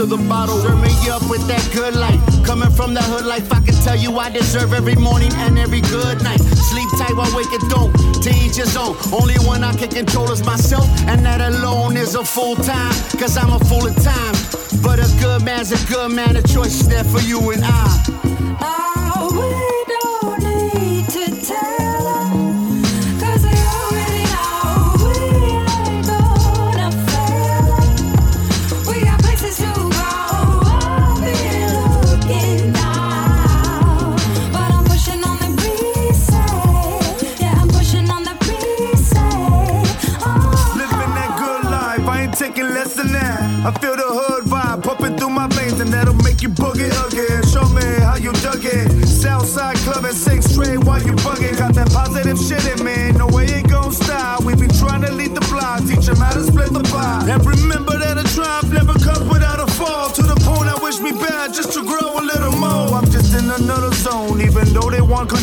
The 0.10 0.18
bottle. 0.28 0.60
Turn 0.62 0.82
me 0.82 0.90
up 1.10 1.22
with 1.30 1.46
that 1.48 1.64
good 1.72 1.96
life. 1.96 2.20
Coming 2.44 2.72
from 2.72 2.94
the 2.94 3.02
hood 3.02 3.26
life, 3.26 3.52
I 3.54 3.62
can 3.62 3.76
tell 3.86 3.96
you 3.96 4.18
I 4.18 4.30
deserve 4.30 4.74
every 4.74 4.96
morning 4.96 5.32
and 5.46 5.58
every 5.60 5.82
good 5.82 6.24
night. 6.24 6.42
Sleep 6.42 6.90
tight 6.98 7.16
while 7.16 7.30
waking 7.36 7.68
don't. 7.70 7.94
To 8.24 8.30
each 8.30 8.58
his 8.58 8.76
own. 8.76 8.98
Only 9.14 9.38
one 9.46 9.64
I 9.64 9.74
can 9.76 9.90
control 9.90 10.32
is 10.32 10.44
myself, 10.44 10.88
and 11.08 11.24
that 11.26 11.42
alone 11.42 11.96
is 11.96 12.16
a 12.16 12.24
full 12.24 12.56
time. 12.56 12.94
Cause 13.20 13.38
I'm 13.38 13.54
a 13.54 13.60
fool 13.60 13.88
at 13.88 13.96
times. 14.02 14.82
But 14.82 15.00
a 15.00 15.08
good 15.22 15.44
man's 15.44 15.72
a 15.72 15.80
good 15.88 16.12
man, 16.12 16.36
a 16.36 16.42
choice 16.42 16.82
is 16.82 16.88
there 16.88 17.04
for 17.04 17.22
you 17.22 17.52
and 17.52 17.64
I. 17.64 18.19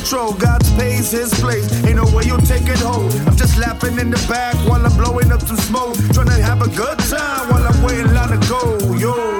control. 0.06 0.32
God's 0.34 0.70
pays 0.72 1.10
his 1.10 1.34
place, 1.40 1.66
ain't 1.84 1.96
no 1.96 2.04
way 2.14 2.24
you'll 2.24 2.38
take 2.38 2.62
it 2.68 2.78
home. 2.78 3.10
I'm 3.26 3.36
just 3.36 3.58
laughing 3.58 3.98
in 3.98 4.10
the 4.10 4.26
back 4.28 4.54
while 4.68 4.84
I'm 4.84 4.96
blowing 4.96 5.32
up 5.32 5.42
some 5.42 5.56
smoke. 5.56 5.96
Trying 6.12 6.28
to 6.28 6.42
have 6.42 6.62
a 6.62 6.68
good 6.68 6.98
time 6.98 7.50
while 7.50 7.66
I'm 7.66 7.82
waiting 7.82 8.12
line 8.14 8.38
to 8.38 8.48
go, 8.48 8.94
yo. 8.94 9.35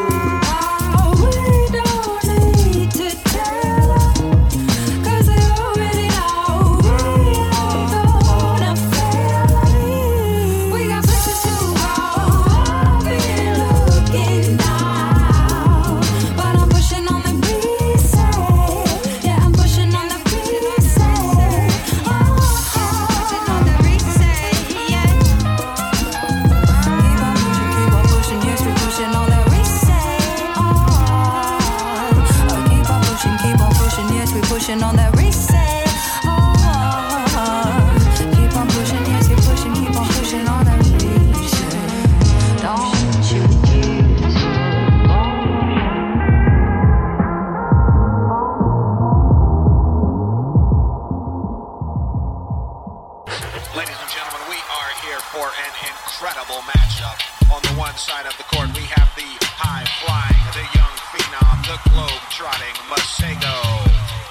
Globe 61.91 62.25
trotting 62.31 62.77
Masego. 62.91 63.57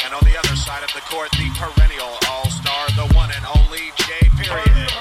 And 0.05 0.13
on 0.13 0.23
the 0.23 0.37
other 0.37 0.55
side 0.55 0.83
of 0.83 0.91
the 0.93 1.01
court, 1.01 1.31
the 1.31 1.49
perennial 1.57 2.17
all 2.29 2.49
star, 2.49 2.87
the 2.95 3.07
one 3.15 3.31
and 3.31 3.45
only 3.57 3.91
J. 3.97 4.29
Period. 4.37 4.91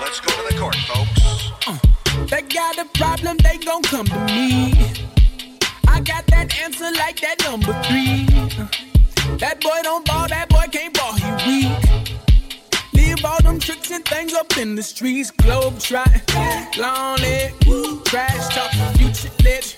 Let's 0.00 0.20
go 0.20 0.30
to 0.32 0.54
the 0.54 0.58
court, 0.58 0.76
folks. 0.88 2.30
They 2.30 2.42
got 2.42 2.78
a 2.78 2.84
problem, 2.98 3.36
they 3.38 3.58
gon' 3.58 3.82
come 3.82 4.06
to 4.06 4.18
me. 4.26 4.72
I 5.88 6.00
got 6.00 6.26
that 6.28 6.58
answer 6.58 6.90
like 6.92 7.20
that 7.20 7.36
number 7.44 7.72
three. 7.84 8.26
That 9.38 9.60
boy 9.60 9.80
don't 9.82 10.04
ball, 10.06 10.28
that 10.28 10.48
boy 10.48 10.66
can't 10.70 10.94
ball, 10.94 11.12
he 11.14 11.30
weak. 11.46 12.16
Leave 12.92 13.24
all 13.24 13.40
them 13.42 13.58
tricks 13.58 13.90
and 13.90 14.04
things 14.04 14.34
up 14.34 14.56
in 14.58 14.74
the 14.74 14.82
streets. 14.82 15.30
Globe 15.30 15.78
trotting, 15.78 16.22
long 16.78 17.18
leg, 17.18 17.52
trash 18.04 18.54
talk, 18.54 18.72
future 18.96 19.30
lit. 19.42 19.75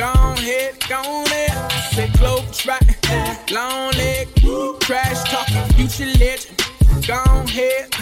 Gone 0.00 0.38
head, 0.38 0.80
gone 0.88 1.26
head. 1.26 1.72
Say 1.92 2.08
globe 2.16 2.50
trotting, 2.54 2.96
long 3.54 3.92
leg, 3.92 4.28
trash 4.80 5.30
talk, 5.30 5.46
future 5.74 6.06
lit. 6.18 6.50
Gone 7.06 7.46
head. 7.46 7.94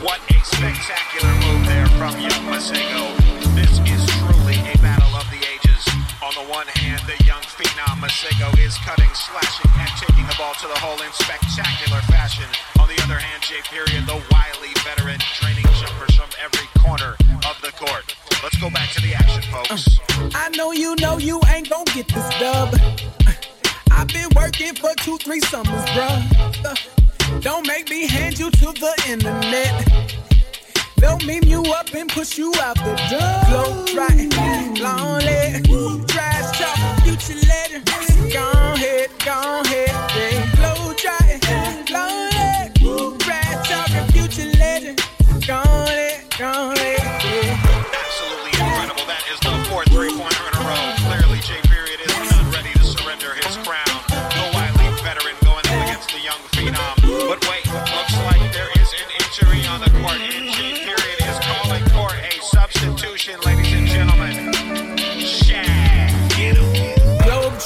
What 0.00 0.20
a 0.30 0.38
spectacular 0.44 1.34
move 1.42 1.66
there 1.66 1.86
from 1.98 2.20
young 2.20 2.46
Masego. 2.46 3.16
This 3.56 3.80
is 3.90 4.06
truly 4.06 4.54
a 4.70 4.78
battle 4.78 5.10
of 5.16 5.26
the 5.34 5.42
ages. 5.42 5.88
On 6.22 6.32
the 6.34 6.52
one 6.52 6.68
hand, 6.68 7.02
the 7.08 7.14
young 7.14 7.17
phenom 7.78 8.00
Masego 8.00 8.48
is 8.58 8.76
cutting, 8.78 9.08
slashing, 9.14 9.70
and 9.78 9.90
taking 10.00 10.26
the 10.26 10.34
ball 10.38 10.54
to 10.54 10.66
the 10.66 10.78
hole 10.78 11.00
in 11.02 11.12
spectacular 11.12 12.00
fashion. 12.02 12.46
On 12.80 12.88
the 12.88 13.00
other 13.02 13.18
hand, 13.18 13.42
J. 13.42 13.56
Period, 13.70 14.06
the 14.06 14.18
wily 14.30 14.72
veteran, 14.84 15.18
draining 15.40 15.64
jumpers 15.78 16.14
from 16.16 16.30
every 16.42 16.66
corner 16.78 17.14
of 17.48 17.56
the 17.62 17.72
court. 17.78 18.16
Let's 18.42 18.56
go 18.58 18.70
back 18.70 18.90
to 18.92 19.02
the 19.02 19.14
action, 19.14 19.42
folks. 19.52 19.98
I 20.34 20.48
know 20.56 20.72
you 20.72 20.96
know 20.96 21.18
you 21.18 21.40
ain't 21.48 21.70
gonna 21.70 21.90
get 21.92 22.08
this 22.08 22.28
dub. 22.38 22.74
I've 23.90 24.08
been 24.08 24.28
working 24.34 24.74
for 24.74 24.90
two, 24.96 25.18
three 25.18 25.40
summers, 25.40 25.84
bruh. 25.90 26.64
Uh, 26.64 27.40
Don't 27.40 27.66
make 27.66 27.90
me 27.90 28.06
hand 28.06 28.38
you 28.38 28.50
to 28.50 28.72
the 28.72 28.94
internet. 29.08 30.17
They'll 31.00 31.18
meme 31.20 31.44
you 31.44 31.62
up 31.72 31.94
and 31.94 32.08
push 32.10 32.36
you 32.36 32.52
out 32.60 32.76
the 32.76 32.94
door. 33.10 33.40
Globe 33.50 33.86
trotting, 33.86 34.30
lonely, 34.82 36.06
trash 36.06 36.58
talk, 36.58 37.02
future 37.04 37.38
letter. 37.46 37.80
Go 38.32 38.50
ahead, 38.74 39.10
go 39.24 39.62
ahead, 39.64 39.90
yeah. 40.16 40.54
Globe 40.56 40.96
trotting, 40.96 41.84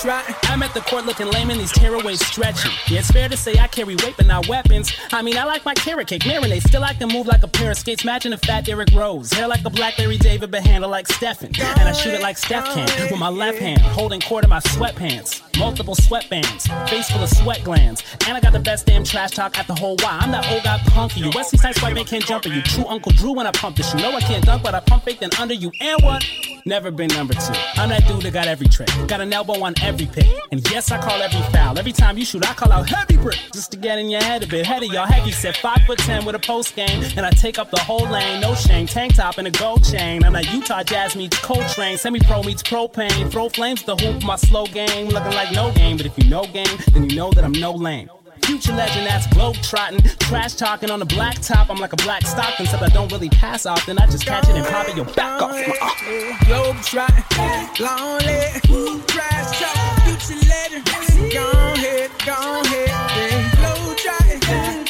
right 0.05 0.42
the 0.75 0.81
court 0.81 1.07
looking 1.07 1.27
lame 1.27 1.51
and 1.51 1.61
these 1.61 1.73
tearaways 1.73 2.19
stretching. 2.19 2.71
Yeah, 2.89 3.01
it's 3.01 3.11
fair 3.11 3.29
to 3.29 3.37
say 3.37 3.59
I 3.59 3.67
carry 3.67 3.97
weight 3.97 4.15
but 4.17 4.27
not 4.27 4.49
weapons. 4.49 4.93
I 5.13 5.23
mean, 5.23 5.37
I 5.37 5.45
like 5.45 5.65
my 5.65 5.75
carrot 5.75 6.09
cake, 6.09 6.23
marinade. 6.23 6.63
Still, 6.63 6.85
I 6.85 6.95
can 6.95 7.09
move 7.09 7.27
like 7.27 7.43
a 7.43 7.49
pair 7.49 7.71
of 7.71 7.77
skates. 7.77 8.05
Imagine 8.05 8.33
a 8.33 8.39
fat 8.39 8.65
Derrick 8.65 8.91
Rose. 8.93 9.33
Hair 9.33 9.49
like 9.49 9.65
a 9.65 9.71
black 9.71 9.99
Larry 9.99 10.19
David, 10.19 10.51
but 10.51 10.65
handle 10.65 10.91
like 10.91 11.09
Stephen. 11.09 11.53
And 11.59 11.89
I 11.89 11.93
shoot 11.93 12.15
it 12.15 12.23
like 12.23 12.39
Steph 12.39 12.67
can 12.75 13.11
with 13.11 13.19
my 13.19 13.29
left 13.29 13.59
hand, 13.59 13.81
holding 13.81 14.21
court 14.21 14.45
in 14.45 14.51
my 14.51 14.61
sweatpants. 14.61 15.43
Multiple 15.59 15.95
sweatbands, 15.95 16.89
face 16.89 17.11
full 17.11 17.23
of 17.23 17.29
sweat 17.29 17.63
glands. 17.63 18.03
And 18.27 18.37
I 18.37 18.41
got 18.41 18.53
the 18.53 18.61
best 18.61 18.87
damn 18.87 19.05
trash 19.05 19.33
talk 19.33 19.59
at 19.59 19.67
the 19.67 19.75
whole 19.75 19.97
Y. 20.03 20.19
I'm 20.21 20.33
that 20.33 20.51
old 20.51 20.63
guy 20.65 20.79
punk 20.87 21.17
you. 21.17 21.31
Wesley 21.35 21.59
Snipes 21.59 21.83
white 21.83 21.95
man 21.95 22.05
can't 22.05 22.25
jump 22.25 22.47
at 22.47 22.53
you. 22.53 22.63
True 22.63 22.87
Uncle 22.87 23.13
Drew 23.13 23.33
when 23.33 23.47
I 23.47 23.53
pump 23.53 23.77
this. 23.77 23.93
You 23.95 24.01
know 24.01 24.13
I 24.13 24.21
can't 24.21 24.45
dunk, 24.45 24.63
but 24.63 24.75
I 24.75 24.81
pump 24.81 25.05
fake 25.05 25.21
then 25.21 25.31
under 25.39 25.55
you. 25.55 25.71
And 25.81 26.03
what? 26.03 26.25
Never 26.65 26.91
been 26.91 27.09
number 27.09 27.35
two. 27.35 27.53
I'm 27.75 27.89
that 27.89 28.07
dude 28.07 28.23
that 28.23 28.33
got 28.33 28.47
every 28.47 28.69
trick. 28.69 28.89
Got 29.09 29.21
an 29.21 29.33
elbow 29.33 29.63
on 29.63 29.75
every 29.83 30.07
pick. 30.07 30.27
And 30.53 30.62
yes, 30.71 30.91
I 30.91 30.99
call 31.01 31.21
every 31.23 31.41
foul. 31.53 31.79
Every 31.79 31.93
time 31.93 32.19
you 32.19 32.25
shoot, 32.25 32.49
I 32.49 32.55
call 32.55 32.73
out 32.73 32.89
heavy 32.89 33.17
brick. 33.17 33.39
Just 33.53 33.71
to 33.73 33.77
get 33.77 33.99
in 33.99 34.09
your 34.09 34.23
head 34.23 34.43
a 34.43 34.47
bit. 34.47 34.67
Head 34.67 34.83
of 34.83 34.93
y'all 34.93 35.07
heavy 35.07 35.33
set. 35.33 35.57
Five 35.57 35.83
foot 35.87 35.99
ten 35.99 36.25
with 36.25 36.35
a 36.35 36.39
post 36.39 36.77
game. 36.77 37.03
And 37.17 37.25
I 37.25 37.31
take 37.31 37.59
up 37.59 37.71
the 37.71 37.81
whole 37.81 38.07
lane. 38.09 38.41
No 38.41 38.55
shame. 38.55 38.87
Tank 38.87 39.15
top 39.15 39.39
and 39.39 39.47
a 39.47 39.51
gold 39.51 39.85
chain. 39.85 40.25
I'm 40.25 40.33
that 40.35 40.53
Utah 40.53 40.83
Jazz 40.83 41.17
meets 41.17 41.39
Coltrane. 41.41 41.99
Semi 41.99 42.21
pro 42.21 42.43
meets 42.43 42.63
propane. 42.63 43.31
Throw 43.31 43.49
flames 43.49 43.83
to 43.85 43.97
hoop 43.97 44.23
my 44.25 44.37
slow 44.37 44.67
game. 44.67 45.09
Looking 45.09 45.33
like 45.33 45.53
no 45.53 45.73
game. 45.73 45.97
But 45.97 46.07
if 46.07 46.19
you 46.19 46.29
know 46.29 46.45
game, 46.47 46.79
then 46.93 47.09
you 47.09 47.17
know 47.17 47.31
that 47.33 47.45
I'm 47.45 47.53
no 47.53 47.73
lame. 47.73 48.09
Future 48.45 48.73
legend 48.73 49.07
that's 49.07 49.27
globe 49.29 49.57
trotting, 49.63 50.03
trash 50.19 50.55
talking 50.55 50.91
on 50.91 50.99
the 50.99 51.07
black 51.07 51.41
top. 51.41 51.71
I'm 51.71 51.79
like 51.79 51.93
a 51.93 51.97
black 51.97 52.27
Stockton, 52.27 52.67
except 52.67 52.83
I 52.83 52.89
don't 52.89 53.11
really 53.13 53.29
pass 53.31 53.67
often. 53.67 53.99
I 53.99 54.07
just 54.07 54.27
catch 54.27 54.49
it 54.49 54.57
and 54.57 54.67
pop 54.67 54.89
it. 54.89 54.97
Yo, 54.97 55.05
back 55.05 55.41
off. 55.41 55.53
Uh-uh. 55.53 56.45
Globe 56.47 56.77
trotting, 56.83 57.25
lonely, 57.81 59.03
trash 59.07 59.61
talk, 59.61 60.03
future 60.03 60.41
legend. 60.49 61.33
Go 61.33 61.51
ahead, 61.51 62.11
go 62.27 62.61
ahead, 62.65 62.89
yeah. 62.89 64.82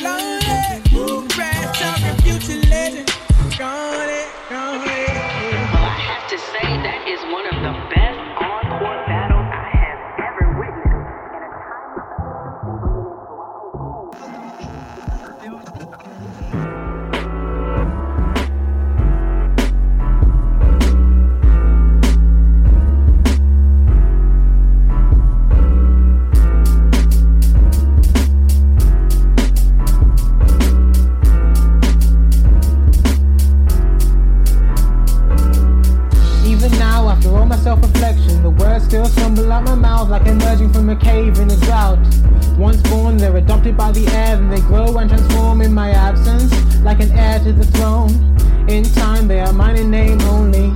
Out 39.52 39.64
my 39.64 39.74
mouth 39.74 40.08
like 40.08 40.26
emerging 40.26 40.72
from 40.72 40.88
a 40.88 40.96
cave 40.96 41.38
in 41.38 41.50
a 41.50 41.56
drought. 41.58 41.98
Once 42.56 42.80
born, 42.88 43.18
they're 43.18 43.36
adopted 43.36 43.76
by 43.76 43.92
the 43.92 44.06
air, 44.08 44.36
then 44.36 44.48
they 44.48 44.60
grow 44.60 44.96
and 44.96 45.10
transform 45.10 45.60
in 45.60 45.72
my 45.72 45.90
absence, 45.90 46.50
like 46.82 47.00
an 47.00 47.12
heir 47.12 47.38
to 47.38 47.52
the 47.52 47.66
throne. 47.66 48.10
In 48.68 48.82
time, 48.82 49.28
they 49.28 49.40
are 49.40 49.52
mine 49.52 49.76
in 49.76 49.90
name 49.90 50.20
only. 50.22 50.72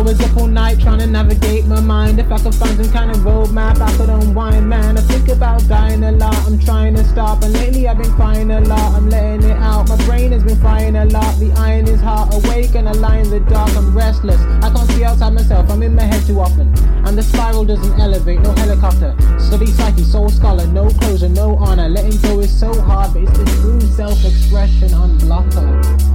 I 0.00 0.02
was 0.02 0.18
up 0.22 0.34
all 0.38 0.46
night 0.46 0.80
trying 0.80 1.00
to 1.00 1.06
navigate 1.06 1.66
my 1.66 1.78
mind. 1.78 2.18
If 2.18 2.32
I 2.32 2.38
could 2.38 2.54
find 2.54 2.74
some 2.82 2.90
kind 2.90 3.10
of 3.10 3.18
roadmap, 3.18 3.82
I 3.82 3.94
could 3.98 4.08
unwind, 4.08 4.66
man. 4.66 4.96
I 4.96 5.02
think 5.02 5.28
about 5.28 5.68
dying 5.68 6.02
a 6.04 6.12
lot. 6.12 6.34
I'm 6.46 6.58
trying 6.58 6.94
to 6.94 7.04
stop, 7.04 7.42
and 7.42 7.52
lately 7.52 7.86
I've 7.86 7.98
been 7.98 8.10
crying 8.12 8.50
a 8.50 8.60
lot. 8.62 8.94
I'm 8.94 9.10
letting 9.10 9.50
it 9.50 9.58
out. 9.58 9.90
My 9.90 10.02
brain 10.06 10.32
has 10.32 10.42
been 10.42 10.58
frying 10.58 10.96
a 10.96 11.04
lot. 11.04 11.38
The 11.38 11.52
iron 11.52 11.86
is 11.86 12.00
hot, 12.00 12.32
awake 12.32 12.74
and 12.76 12.88
I 12.88 12.92
lie 12.92 13.18
in 13.18 13.28
the 13.28 13.40
dark. 13.40 13.68
I'm 13.76 13.94
restless. 13.94 14.40
I 14.64 14.72
can't 14.72 14.90
see 14.92 15.04
outside 15.04 15.34
myself. 15.34 15.68
I'm 15.68 15.82
in 15.82 15.94
my 15.94 16.04
head 16.04 16.26
too 16.26 16.40
often, 16.40 16.72
and 17.06 17.18
the 17.18 17.22
spiral 17.22 17.66
doesn't 17.66 18.00
elevate. 18.00 18.40
No 18.40 18.52
helicopter. 18.52 19.14
Study 19.38 19.66
psyche, 19.66 20.02
soul 20.02 20.30
scholar. 20.30 20.66
No 20.66 20.88
closure, 20.88 21.28
no 21.28 21.56
honor. 21.56 21.90
Letting 21.90 22.18
go 22.22 22.40
is 22.40 22.58
so 22.58 22.72
hard, 22.80 23.12
but 23.12 23.24
it's 23.24 23.36
the 23.36 23.44
true 23.60 23.80
self-expression 23.82 24.88
unblocker. 24.88 26.10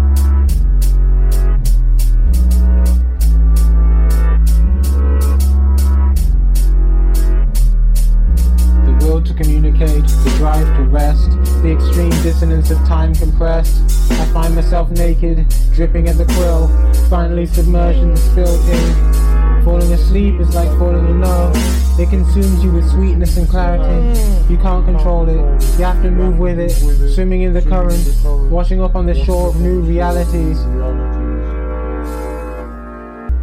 To 9.25 9.33
communicate, 9.33 10.03
the 10.03 10.33
drive 10.37 10.65
to 10.77 10.83
rest, 10.83 11.29
the 11.61 11.71
extreme 11.71 12.11
dissonance 12.23 12.71
of 12.71 12.77
time 12.79 13.13
compressed. 13.15 13.81
I 14.11 14.25
find 14.33 14.55
myself 14.55 14.89
naked, 14.91 15.45
dripping 15.73 16.07
at 16.07 16.17
the 16.17 16.25
quill, 16.25 16.67
finally 17.09 17.45
submerged 17.45 17.99
in 17.99 18.11
the 18.11 18.17
spilled 18.17 18.59
ink. 18.69 19.63
Falling 19.65 19.91
asleep 19.93 20.39
is 20.39 20.53
like 20.53 20.69
falling 20.77 21.05
in 21.07 21.21
love. 21.21 21.55
It 21.99 22.09
consumes 22.09 22.63
you 22.63 22.71
with 22.71 22.89
sweetness 22.91 23.37
and 23.37 23.49
clarity. 23.49 24.19
You 24.47 24.57
can't 24.57 24.85
control 24.85 25.27
it. 25.27 25.63
You 25.79 25.85
have 25.85 26.01
to 26.03 26.11
move 26.11 26.37
with 26.37 26.59
it, 26.59 26.71
swimming 27.13 27.41
in 27.41 27.53
the 27.53 27.61
current, 27.61 28.05
washing 28.51 28.81
up 28.81 28.95
on 28.95 29.05
the 29.05 29.15
shore 29.25 29.49
of 29.49 29.55
new 29.59 29.81
realities. 29.81 30.59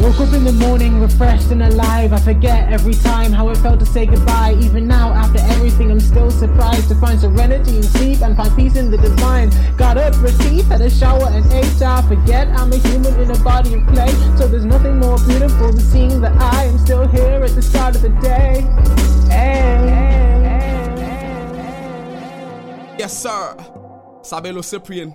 Woke 0.03 0.19
up 0.19 0.35
in 0.35 0.43
the 0.43 0.53
morning 0.53 1.01
refreshed 1.01 1.53
and 1.53 1.63
alive. 1.63 2.13
I 2.13 2.19
forget 2.19 2.73
every 2.73 2.93
time 2.93 3.31
how 3.31 3.51
it 3.51 3.59
felt 3.59 3.79
to 3.79 3.87
say 3.87 4.05
goodbye. 4.05 4.57
Even 4.61 4.89
now, 4.89 5.13
after 5.13 5.39
everything, 5.55 5.93
I'm 5.93 6.01
still 6.01 6.29
surprised 6.29 6.89
to 6.89 6.97
find 6.97 7.21
serenity 7.21 7.77
in 7.77 7.85
sleep 7.85 8.21
and 8.21 8.37
find 8.37 8.53
peace 8.57 8.75
in 8.75 8.91
the 8.91 8.99
divine. 8.99 9.51
Got 9.77 9.99
up, 9.99 10.21
received, 10.21 10.67
had 10.73 10.81
a 10.81 10.91
shower 10.91 11.29
and 11.31 11.47
ate. 11.53 11.81
I 11.81 12.03
forget 12.09 12.49
I'm 12.49 12.73
a 12.73 12.79
human 12.79 13.15
in 13.21 13.31
a 13.31 13.39
body 13.45 13.75
of 13.75 13.87
clay. 13.87 14.13
So 14.37 14.49
there's 14.49 14.65
nothing 14.65 14.99
more 14.99 15.19
beautiful 15.19 15.71
than 15.71 15.79
seeing 15.79 16.21
that 16.23 16.33
I 16.33 16.65
am 16.65 16.79
still 16.79 17.07
here 17.07 17.41
at 17.45 17.55
the 17.55 17.63
start 17.63 17.95
of 17.95 18.03
the 18.03 18.09
day. 18.09 18.67
Hey. 19.31 20.03
Yes, 22.99 23.17
sir. 23.23 23.55
Sabelo 24.23 24.65
Cyprian. 24.65 25.15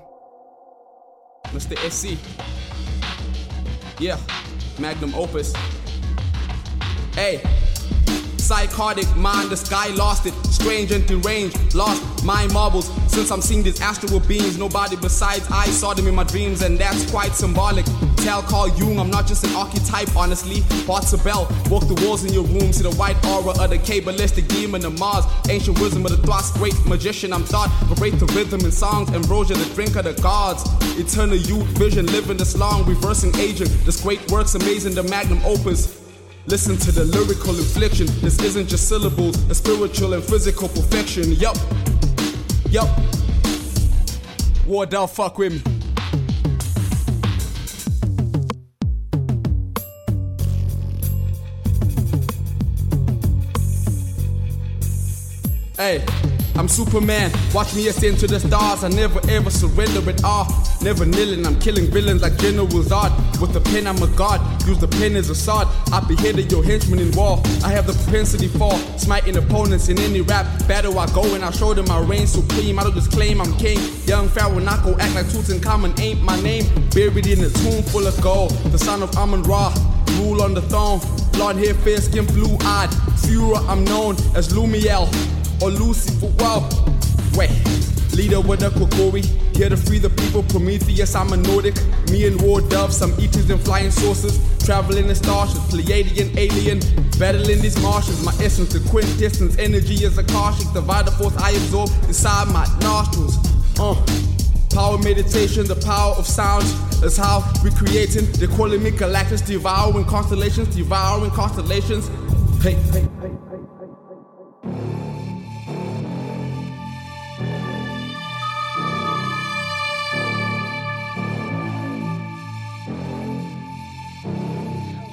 Mr. 1.47 1.75
SC. 1.91 2.17
Yeah, 3.99 4.17
magnum 4.80 5.13
opus. 5.15 5.53
Hey, 7.15 7.41
psychotic 8.47 9.13
mind, 9.17 9.49
the 9.49 9.57
sky 9.57 9.89
lost 9.89 10.25
it. 10.25 10.33
Strange 10.45 10.91
and 10.93 11.05
deranged, 11.05 11.75
lost 11.75 12.01
my 12.23 12.47
marbles. 12.53 12.89
Since 13.11 13.29
I'm 13.29 13.41
seeing 13.41 13.61
these 13.61 13.81
astral 13.81 14.21
beings, 14.21 14.57
nobody 14.57 14.95
besides 14.95 15.45
I 15.51 15.65
saw 15.65 15.93
them 15.93 16.07
in 16.07 16.15
my 16.15 16.23
dreams, 16.23 16.61
and 16.61 16.79
that's 16.79 17.11
quite 17.11 17.33
symbolic. 17.33 17.85
Tell 18.17 18.41
Carl 18.41 18.69
Jung, 18.77 18.99
I'm 18.99 19.09
not 19.09 19.27
just 19.27 19.43
an 19.43 19.53
archetype, 19.53 20.15
honestly. 20.15 20.63
Parts 20.85 21.11
of 21.11 21.23
Bell, 21.25 21.43
walk 21.69 21.87
the 21.89 22.01
walls 22.05 22.23
in 22.23 22.31
your 22.31 22.45
room, 22.45 22.71
see 22.71 22.83
the 22.83 22.95
white 22.95 23.17
aura 23.25 23.51
of 23.61 23.69
the 23.69 23.79
cabalistic 23.79 24.47
demon 24.47 24.85
of 24.85 24.97
Mars. 24.97 25.25
Ancient 25.49 25.77
wisdom 25.81 26.05
of 26.05 26.11
the 26.11 26.25
thoughts, 26.25 26.51
great 26.57 26.75
magician, 26.85 27.33
I'm 27.33 27.43
thought. 27.43 27.69
Vibrate 27.87 28.17
the 28.17 28.27
rhythm 28.27 28.61
in 28.61 28.71
songs, 28.71 29.09
ambrosia, 29.11 29.55
the 29.55 29.75
drink 29.75 29.97
of 29.97 30.05
the 30.05 30.13
gods. 30.21 30.63
Eternal 30.97 31.35
youth, 31.35 31.67
vision, 31.77 32.05
living 32.07 32.37
this 32.37 32.55
long, 32.55 32.85
reversing 32.85 33.35
aging. 33.35 33.67
This 33.83 34.01
great 34.01 34.31
works 34.31 34.55
amazing, 34.55 34.95
the 34.95 35.03
magnum 35.03 35.41
opus. 35.43 36.07
Listen 36.47 36.77
to 36.77 36.93
the 36.93 37.03
lyrical 37.03 37.57
infliction. 37.57 38.07
This 38.21 38.41
isn't 38.41 38.69
just 38.69 38.87
syllables, 38.87 39.35
a 39.51 39.53
spiritual 39.53 40.13
and 40.13 40.23
physical 40.23 40.69
perfection. 40.69 41.33
Yup, 41.33 41.57
yup. 42.69 42.87
Wardell, 44.65 45.07
fuck 45.07 45.37
with 45.37 45.53
me. 45.53 45.73
Hey, 55.75 56.03
I'm 56.58 56.68
Superman. 56.68 57.32
Watch 57.53 57.76
me 57.76 57.88
ascend 57.88 58.18
to 58.20 58.28
the 58.28 58.39
stars. 58.39 58.84
I 58.84 58.89
never 58.89 59.22
ever 59.30 59.51
surrender 59.51 60.10
at 60.10 60.24
all. 60.24 60.47
Never 60.82 61.05
kneeling, 61.05 61.45
I'm 61.45 61.60
killing 61.60 61.86
villains 61.91 62.24
like 62.24 62.36
General 62.39 62.68
Zod. 62.68 63.12
With 63.39 63.53
the 63.53 63.62
pen, 63.62 63.86
I'm 63.86 64.01
a 64.01 64.08
god. 64.08 64.41
Use 64.68 64.80
the 64.80 64.88
pen 64.88 65.16
as 65.16 65.30
a 65.30 65.36
sword. 65.36 65.68
I 65.93 65.99
beheaded 65.99 66.51
your 66.51 66.64
henchmen 66.64 66.97
in 66.97 67.12
war. 67.12 67.41
I 67.64 67.70
have 67.70 67.86
the 67.86 67.93
propensity 67.93 68.47
for 68.47 68.74
smiting 68.97 69.38
opponents 69.38 69.89
in 69.89 69.99
any 69.99 70.22
rap 70.22 70.45
battle. 70.68 70.97
I 70.97 71.05
go 71.14 71.36
and 71.36 71.45
I 71.45 71.51
show 71.51 71.76
them 71.76 71.88
my 71.88 71.99
reign 71.99 72.26
supreme. 72.26 72.80
I 72.80 72.84
don't 72.84 72.95
just 72.95 73.12
claim 73.12 73.39
I'm 73.39 73.55
king. 73.58 73.78
Young 74.05 74.28
Pharaoh 74.28 74.60
Nako 74.60 74.97
act 74.99 75.14
like 75.14 75.26
Tutankhamun 75.28 75.99
ain't 75.99 76.24
my 76.24 76.41
name. 76.41 76.66
Buried 76.89 77.28
in 77.28 77.43
a 77.43 77.49
tomb 77.49 77.84
full 77.84 78.08
of 78.08 78.20
gold. 78.22 78.49
The 78.72 78.80
son 78.80 79.03
of 79.03 79.16
Amun 79.16 79.43
Ra. 79.43 79.74
Rule 80.18 80.41
on 80.41 80.55
the 80.55 80.62
throne. 80.64 81.01
Blonde 81.34 81.60
hair, 81.60 81.76
fair 81.76 82.01
skin, 82.01 82.26
blue 82.26 82.58
eyed. 82.62 82.89
Fura, 83.22 83.64
I'm 83.70 83.86
known 83.86 84.16
as 84.36 84.51
Lumiel 84.53 85.08
or 85.62 85.70
Lucifer. 85.70 86.28
Whoa, 86.39 86.68
wait. 87.38 87.51
Leader 88.18 88.41
with 88.41 88.64
a 88.64 88.70
kokori, 88.70 89.24
here 89.55 89.70
to 89.70 89.78
free 89.78 89.99
the 89.99 90.10
people. 90.10 90.41
Prometheus, 90.41 91.14
I'm 91.14 91.34
a 91.34 91.38
Nordic. 91.38 91.76
Me 92.10 92.26
and 92.26 92.41
war 92.41 92.62
doves, 92.62 92.97
some 92.97 93.14
eaters 93.20 93.49
and 93.49 93.62
flying 93.62 93.91
saucers. 93.91 94.39
Traveling 94.66 95.08
in 95.08 95.16
starships, 95.16 95.72
Pleiadian 95.72 96.36
alien. 96.36 96.80
Battling 97.20 97.62
these 97.62 97.80
Martians, 97.82 98.24
my 98.26 98.34
essence, 98.43 98.74
the 98.74 98.80
quintessence. 98.89 99.58
Energy 99.60 100.03
is 100.03 100.18
a 100.18 100.22
Akashic, 100.22 100.72
the 100.74 100.82
force 101.18 101.38
I 101.38 101.51
absorb 101.51 101.89
inside 102.08 102.47
my 102.47 102.66
nostrils. 102.82 103.38
Uh. 103.80 103.95
Power 104.74 104.97
meditation, 104.99 105.66
the 105.66 105.76
power 105.76 106.14
of 106.16 106.28
sound 106.28 106.64
is 107.03 107.18
how 107.18 107.43
we're 107.64 107.72
creating. 107.72 108.26
They're 108.34 108.47
calling 108.47 108.84
me 108.84 108.91
Galactus, 108.91 109.45
devouring 109.45 110.05
constellations, 110.05 110.76
devouring 110.76 111.32
constellations. 111.32 112.10
Hey, 112.62 112.74
hey, 112.91 113.08
hey. 113.22 113.46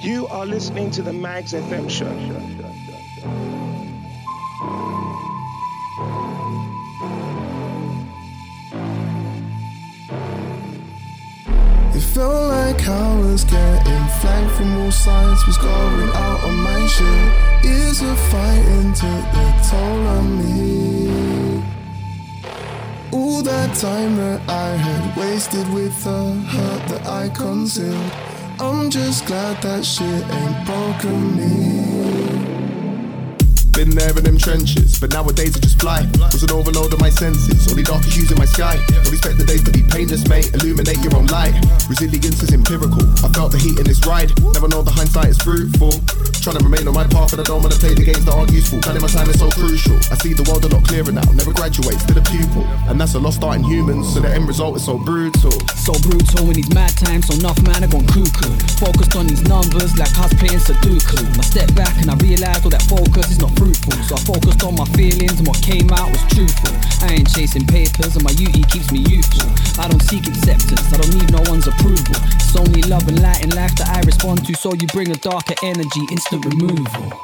You 0.05 0.27
are 0.27 0.45
listening 0.45 0.91
to 0.91 1.01
the 1.01 1.09
Magz 1.09 1.55
FM 1.59 1.89
show. 1.89 2.05
It 11.95 12.01
felt 12.13 12.49
like 12.49 12.87
I 12.87 13.19
was 13.19 13.45
getting 13.45 14.05
flanked 14.21 14.53
from 14.53 14.77
all 14.77 14.91
sides, 14.91 15.43
was 15.47 15.57
going 15.57 16.09
out 16.13 16.43
on 16.43 16.55
my 16.55 16.85
shit. 16.85 17.65
Years 17.65 18.03
of 18.03 18.19
fighting 18.29 18.93
took 18.93 19.25
the 19.33 19.47
toll 19.71 20.07
on 20.17 20.27
me. 20.37 21.63
All 23.11 23.41
that 23.41 23.75
time 23.75 24.17
that 24.17 24.47
I 24.47 24.75
had 24.75 25.17
wasted 25.17 25.67
with 25.73 26.03
the 26.03 26.33
hurt 26.53 26.89
that 26.89 27.07
I 27.07 27.29
concealed. 27.29 28.34
I'm 28.57 28.89
just 28.89 29.25
glad 29.25 29.61
that 29.63 29.83
shit 29.83 30.05
ain't 30.05 30.65
broken 30.65 31.35
me. 31.35 31.95
Been 33.73 33.89
there 33.89 34.17
in 34.17 34.23
them 34.23 34.37
trenches, 34.37 34.97
but 34.97 35.11
nowadays 35.11 35.57
I 35.57 35.59
just 35.59 35.81
fly. 35.81 36.07
Was 36.31 36.43
an 36.43 36.51
overload 36.51 36.93
of 36.93 37.01
my 37.01 37.09
senses, 37.09 37.69
only 37.69 37.83
dark 37.83 38.07
issues 38.07 38.31
in 38.31 38.37
my 38.37 38.45
sky. 38.45 38.79
Don't 38.87 39.07
expect 39.11 39.37
the 39.37 39.43
days 39.43 39.63
to 39.63 39.71
be 39.71 39.83
painless, 39.83 40.25
mate. 40.29 40.53
Illuminate 40.53 41.03
your 41.03 41.13
own 41.17 41.27
light. 41.27 41.53
Resilience 41.89 42.41
is 42.41 42.53
empirical. 42.53 43.03
I 43.25 43.27
felt 43.35 43.51
the 43.51 43.59
heat 43.59 43.77
in 43.77 43.83
this 43.83 44.05
ride. 44.05 44.31
Never 44.53 44.69
know 44.69 44.81
the 44.81 44.91
hindsight 44.91 45.27
is 45.27 45.37
fruitful. 45.39 45.91
Trying 46.45 46.61
to 46.61 46.69
remain 46.69 46.85
on 46.85 46.93
my 46.93 47.09
path, 47.09 47.33
and 47.33 47.41
I 47.41 47.43
don't 47.49 47.65
wanna 47.65 47.73
play 47.73 47.97
the 47.97 48.05
games 48.05 48.21
that 48.21 48.37
aren't 48.37 48.53
useful. 48.53 48.77
Planning 48.77 49.01
my 49.01 49.09
time 49.09 49.25
is 49.33 49.41
so 49.41 49.49
crucial. 49.57 49.97
I 50.13 50.15
see 50.21 50.37
the 50.37 50.45
world 50.45 50.61
a 50.61 50.69
lot 50.69 50.85
clearer 50.85 51.09
now. 51.09 51.25
Never 51.33 51.49
graduate, 51.49 51.97
still 51.97 52.21
a 52.21 52.21
pupil, 52.21 52.61
and 52.85 53.01
that's 53.01 53.17
a 53.17 53.19
lost 53.19 53.41
art 53.41 53.57
in 53.57 53.65
humans. 53.65 54.13
So 54.13 54.21
the 54.21 54.29
end 54.29 54.45
result 54.45 54.77
is 54.77 54.85
so 54.85 54.93
brutal. 54.93 55.57
So 55.73 55.97
brutal 56.05 56.45
in 56.45 56.61
these 56.61 56.69
mad 56.69 56.93
times, 57.01 57.25
so 57.25 57.33
enough 57.33 57.57
man, 57.65 57.81
I 57.81 57.89
gone 57.89 58.05
cuckoo. 58.05 58.53
Focused 58.77 59.17
on 59.17 59.25
these 59.25 59.41
numbers 59.49 59.97
like 59.97 60.13
us 60.21 60.37
playing 60.37 60.61
Sudoku. 60.61 61.17
I 61.33 61.41
step 61.41 61.73
back 61.73 61.97
and 61.97 62.13
I 62.13 62.15
realize 62.21 62.61
all 62.61 62.69
that 62.69 62.85
focus 62.85 63.33
is 63.33 63.41
not 63.41 63.49
fruitful. 63.57 63.97
So 64.05 64.13
I 64.13 64.21
focused 64.29 64.61
on 64.61 64.77
my 64.77 64.85
feelings 64.93 65.41
and 65.41 65.49
what 65.49 65.57
came 65.65 65.89
out 65.97 66.13
was 66.13 66.21
truthful. 66.29 66.77
I 67.01 67.17
ain't 67.17 67.29
chasing 67.33 67.65
papers 67.65 68.13
and 68.13 68.21
my 68.21 68.33
beauty 68.37 68.61
keeps 68.69 68.93
me 68.93 69.01
youthful. 69.09 69.49
I 69.81 69.89
don't 69.89 70.01
seek 70.05 70.29
acceptance, 70.29 70.93
I 70.93 71.01
don't 71.01 71.09
need 71.09 71.33
no 71.33 71.41
one's 71.49 71.65
approval. 71.65 72.21
It's 72.37 72.53
only 72.53 72.85
love 72.85 73.09
and 73.09 73.17
light 73.25 73.41
in 73.41 73.49
life 73.57 73.73
that 73.81 73.89
I 73.89 74.05
respond 74.05 74.45
to, 74.45 74.53
so 74.53 74.77
you 74.77 74.85
bring 74.93 75.09
a 75.09 75.17
darker 75.17 75.57
energy, 75.65 76.05
instant 76.35 76.61
removal. 76.61 77.19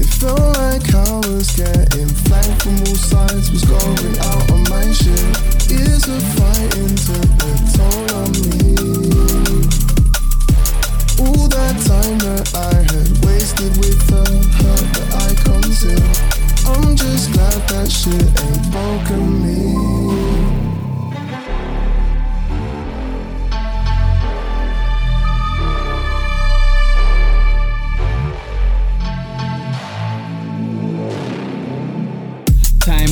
It 0.00 0.06
felt 0.06 0.40
like 0.40 0.94
I 0.94 1.16
was 1.28 1.50
getting 1.56 2.08
flanked 2.08 2.62
from 2.62 2.78
all 2.80 2.96
sides, 2.96 3.50
was 3.50 3.64
going 3.64 4.18
out 4.20 4.50
on 4.52 4.62
my 4.68 4.92
shit. 4.92 5.70
Years 5.70 6.08
of 6.08 6.22
fighting 6.36 6.94
took 6.96 7.28
the 7.38 7.52
toll 7.74 8.06
on 8.18 8.30
me. 8.32 8.74
All 11.20 11.48
that 11.48 11.76
time 11.86 12.18
that 12.18 12.54
I 12.54 12.74
had 12.74 13.10
wasted 13.24 13.76
with 13.78 14.00
the 14.06 14.22
hurt 14.58 14.86
that 14.94 15.08
I 15.14 15.34
concealed. 15.42 16.18
I'm 16.66 16.96
just 16.96 17.32
glad 17.32 17.68
that 17.68 17.90
shit 17.90 18.26
ain't 18.42 18.70
broken 18.70 19.42
me. 19.42 20.07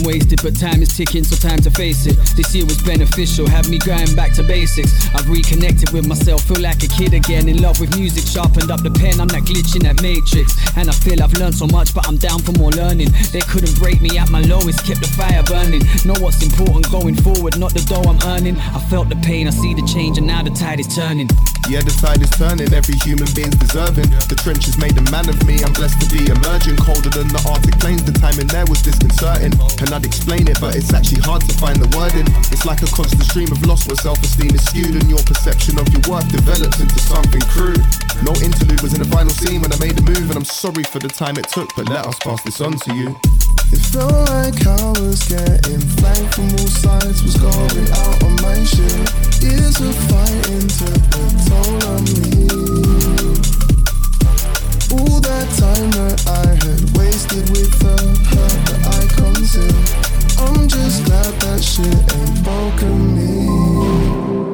Wasted, 0.06 0.40
but 0.42 0.54
time 0.54 0.80
is 0.80 0.96
ticking, 0.96 1.24
so 1.24 1.34
time 1.34 1.58
to 1.58 1.70
face 1.70 2.06
it. 2.06 2.14
This 2.38 2.54
year 2.54 2.64
was 2.64 2.80
beneficial, 2.82 3.48
have 3.50 3.68
me 3.68 3.78
going 3.78 4.14
back 4.14 4.32
to 4.34 4.42
basics. 4.44 4.94
I've 5.12 5.28
reconnected 5.28 5.90
with 5.90 6.06
myself, 6.06 6.46
feel 6.46 6.62
like 6.62 6.82
a 6.84 6.86
kid 6.86 7.12
again. 7.12 7.48
In 7.48 7.60
love 7.60 7.80
with 7.80 7.98
music, 7.98 8.24
sharpened 8.24 8.70
up 8.70 8.82
the 8.86 8.90
pen, 8.94 9.18
I'm 9.20 9.26
not 9.26 9.42
glitching 9.42 9.82
that 9.82 10.00
matrix. 10.00 10.54
And 10.78 10.88
I 10.88 10.94
feel 10.94 11.20
I've 11.20 11.34
learned 11.34 11.56
so 11.56 11.66
much, 11.66 11.92
but 11.92 12.06
I'm 12.06 12.16
down 12.16 12.38
for 12.38 12.52
more 12.52 12.70
learning. 12.70 13.10
They 13.32 13.40
couldn't 13.40 13.74
break 13.82 14.00
me 14.00 14.16
at 14.16 14.30
my 14.30 14.40
lowest, 14.42 14.86
kept 14.86 15.02
the 15.02 15.10
fire 15.18 15.42
burning. 15.42 15.82
Know 16.06 16.14
what's 16.22 16.40
important 16.40 16.86
going 16.92 17.16
forward, 17.16 17.58
not 17.58 17.74
the 17.74 17.82
dough 17.82 18.06
I'm 18.06 18.22
earning. 18.30 18.56
I 18.56 18.78
felt 18.86 19.08
the 19.08 19.18
pain, 19.26 19.48
I 19.48 19.50
see 19.50 19.74
the 19.74 19.82
change, 19.90 20.18
and 20.18 20.26
now 20.26 20.42
the 20.42 20.54
tide 20.54 20.78
is 20.78 20.86
turning. 20.94 21.26
Yeah, 21.66 21.82
the 21.82 21.90
tide 21.98 22.22
is 22.22 22.30
turning, 22.30 22.70
every 22.70 22.94
human 23.02 23.26
being's 23.34 23.58
deserving. 23.58 24.06
The 24.30 24.38
trenches 24.38 24.78
made 24.78 24.94
a 24.94 25.04
man 25.10 25.26
of 25.28 25.34
me, 25.42 25.58
I'm 25.66 25.74
blessed 25.74 25.98
to 25.98 26.06
be 26.14 26.22
emerging. 26.30 26.78
Colder 26.78 27.10
than 27.10 27.26
the 27.26 27.42
Arctic 27.50 27.74
plains, 27.82 28.06
the 28.06 28.14
time 28.14 28.38
in 28.38 28.46
there 28.46 28.62
was 28.70 28.86
disconcerting. 28.86 29.50
And 29.82 29.90
I'd 29.96 30.04
explain 30.04 30.44
it, 30.46 30.60
but 30.60 30.76
it's 30.76 30.92
actually 30.92 31.24
hard 31.24 31.40
to 31.48 31.56
find 31.56 31.80
the 31.80 31.88
wording. 31.96 32.28
It's 32.52 32.68
like 32.68 32.84
a 32.84 32.90
constant 32.92 33.24
stream 33.24 33.48
of 33.48 33.64
loss 33.64 33.88
where 33.88 33.96
self 33.96 34.20
esteem 34.20 34.52
is 34.52 34.60
skewed 34.68 34.92
and 34.92 35.08
your 35.08 35.24
perception 35.24 35.80
of 35.80 35.88
your 35.88 36.04
worth 36.04 36.28
develops 36.28 36.76
into 36.84 37.00
something 37.00 37.40
crude. 37.48 37.80
No 38.20 38.36
interlude 38.44 38.84
was 38.84 38.92
in 38.92 39.00
the 39.00 39.08
final 39.08 39.32
scene 39.32 39.64
when 39.64 39.72
I 39.72 39.80
made 39.80 39.96
the 39.96 40.04
move, 40.04 40.28
and 40.28 40.36
I'm 40.36 40.44
sorry 40.44 40.84
for 40.84 41.00
the 41.00 41.08
time 41.08 41.40
it 41.40 41.48
took, 41.48 41.72
but 41.72 41.88
let 41.88 42.04
us 42.04 42.20
pass 42.20 42.44
this 42.44 42.60
on 42.60 42.76
to 42.76 42.92
you. 42.92 43.16
It 43.72 43.80
felt 43.88 44.12
like 44.36 44.60
I 44.68 44.84
was 45.00 45.24
getting 45.32 45.80
flanked 45.96 46.36
from 46.36 46.52
all 46.60 46.68
sides, 46.68 47.24
was 47.24 47.40
going 47.40 47.88
out 47.96 48.20
on 48.20 48.36
my 48.44 48.60
shit. 48.68 49.00
Years 49.40 49.80
of 49.80 49.96
fighting 50.12 50.68
took 50.76 51.00
the 51.08 51.24
toll 51.48 51.80
on 51.88 52.04
me. 52.04 52.52
All 54.92 55.24
that 55.24 55.48
time 55.56 55.88
that 55.96 56.20
I 56.28 56.52
had 56.52 56.84
wasted 57.00 57.48
with 57.48 57.72
the 57.80 57.96
hurt 57.96 58.60
that 58.68 58.80
I 58.92 59.05
concealed. 59.16 59.74
I'm 60.38 60.68
just 60.68 61.04
glad 61.06 61.34
that 61.42 61.62
shit 61.62 61.86
ain't 62.14 62.44
broken 62.44 63.16
me. 63.16 64.45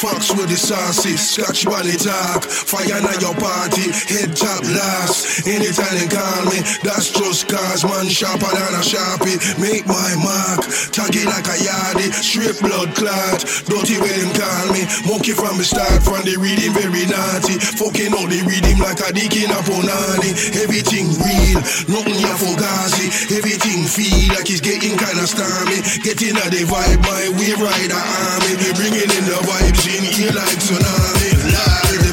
Fox 0.00 0.32
with 0.32 0.48
the 0.48 0.56
saucy, 0.56 1.12
scotch 1.12 1.68
body 1.68 1.92
talk, 1.92 2.40
fire 2.48 3.04
at 3.04 3.20
your 3.20 3.36
party, 3.36 3.92
head 4.08 4.32
top 4.32 4.64
last. 4.72 5.44
Anytime 5.44 5.92
they 6.00 6.08
call 6.08 6.48
me, 6.48 6.64
that's 6.80 7.12
just 7.12 7.44
cause 7.52 7.84
man 7.84 8.08
sharper 8.08 8.48
than 8.48 8.72
a 8.72 8.80
sharpie. 8.80 9.36
Make 9.60 9.84
my 9.84 10.16
mark, 10.24 10.64
tag 10.88 11.12
it 11.12 11.28
like 11.28 11.44
a 11.52 11.56
yardie, 11.60 12.08
straight 12.16 12.56
blood 12.64 12.96
clot. 12.96 13.44
Dirty 13.68 14.00
when 14.00 14.16
them 14.16 14.32
call 14.32 14.72
me, 14.72 14.88
monkey 15.04 15.36
from 15.36 15.60
the 15.60 15.68
start, 15.68 16.00
from 16.00 16.24
the 16.24 16.40
reading 16.40 16.72
very 16.72 17.04
naughty. 17.04 17.60
Fucking 17.60 18.16
out 18.16 18.32
the 18.32 18.40
reading 18.48 18.80
like 18.80 19.04
a 19.04 19.12
dick 19.12 19.36
in 19.36 19.52
a 19.52 19.60
punani. 19.68 20.32
Everything 20.64 21.12
real, 21.20 21.60
nothing 21.92 22.16
here 22.16 22.38
for 22.40 22.56
gazi. 22.56 23.36
Everything 23.36 23.84
feel 23.84 24.32
like 24.32 24.48
it's 24.48 24.64
getting 24.64 24.96
kinda 24.96 25.28
stormy. 25.28 25.84
Getting 26.00 26.40
a 26.40 26.46
the 26.48 26.64
vibe, 26.64 27.04
my 27.04 27.28
way 27.36 27.52
ride 27.60 27.92
a 27.92 28.00
army. 28.00 28.56
Bringing 28.80 29.12
in 29.12 29.24
the 29.28 29.36
vibes 29.44 29.89
in 29.96 30.04
here 30.04 30.32
like 30.32 30.58
tsunami. 30.58 31.52
Live. 31.52 32.09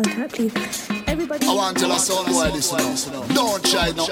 down 0.00 0.28
please. 0.30 0.54
Everybody. 1.06 1.46
I 1.46 1.54
want 1.54 1.76
to 1.76 1.82
tell 1.82 1.92
a 1.92 1.98
sound 1.98 2.28
boy 2.28 2.50
this. 2.50 2.70
Don't 3.34 3.62
try 3.64 3.92
no. 3.92 4.06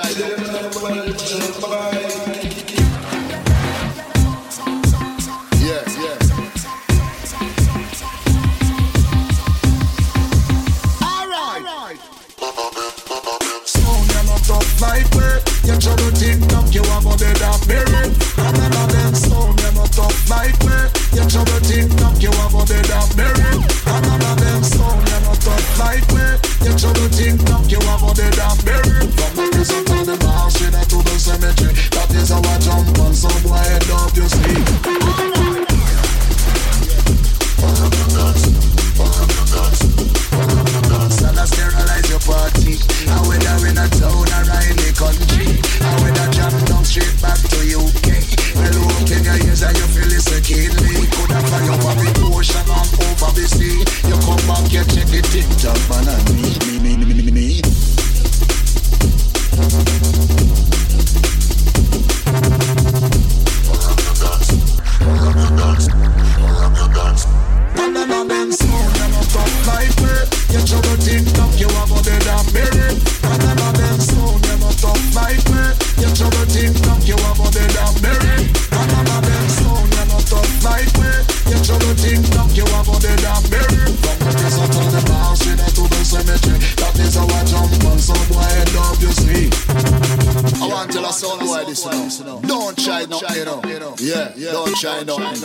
all 28.11 28.14
the 28.14 28.30
down. 28.32 28.49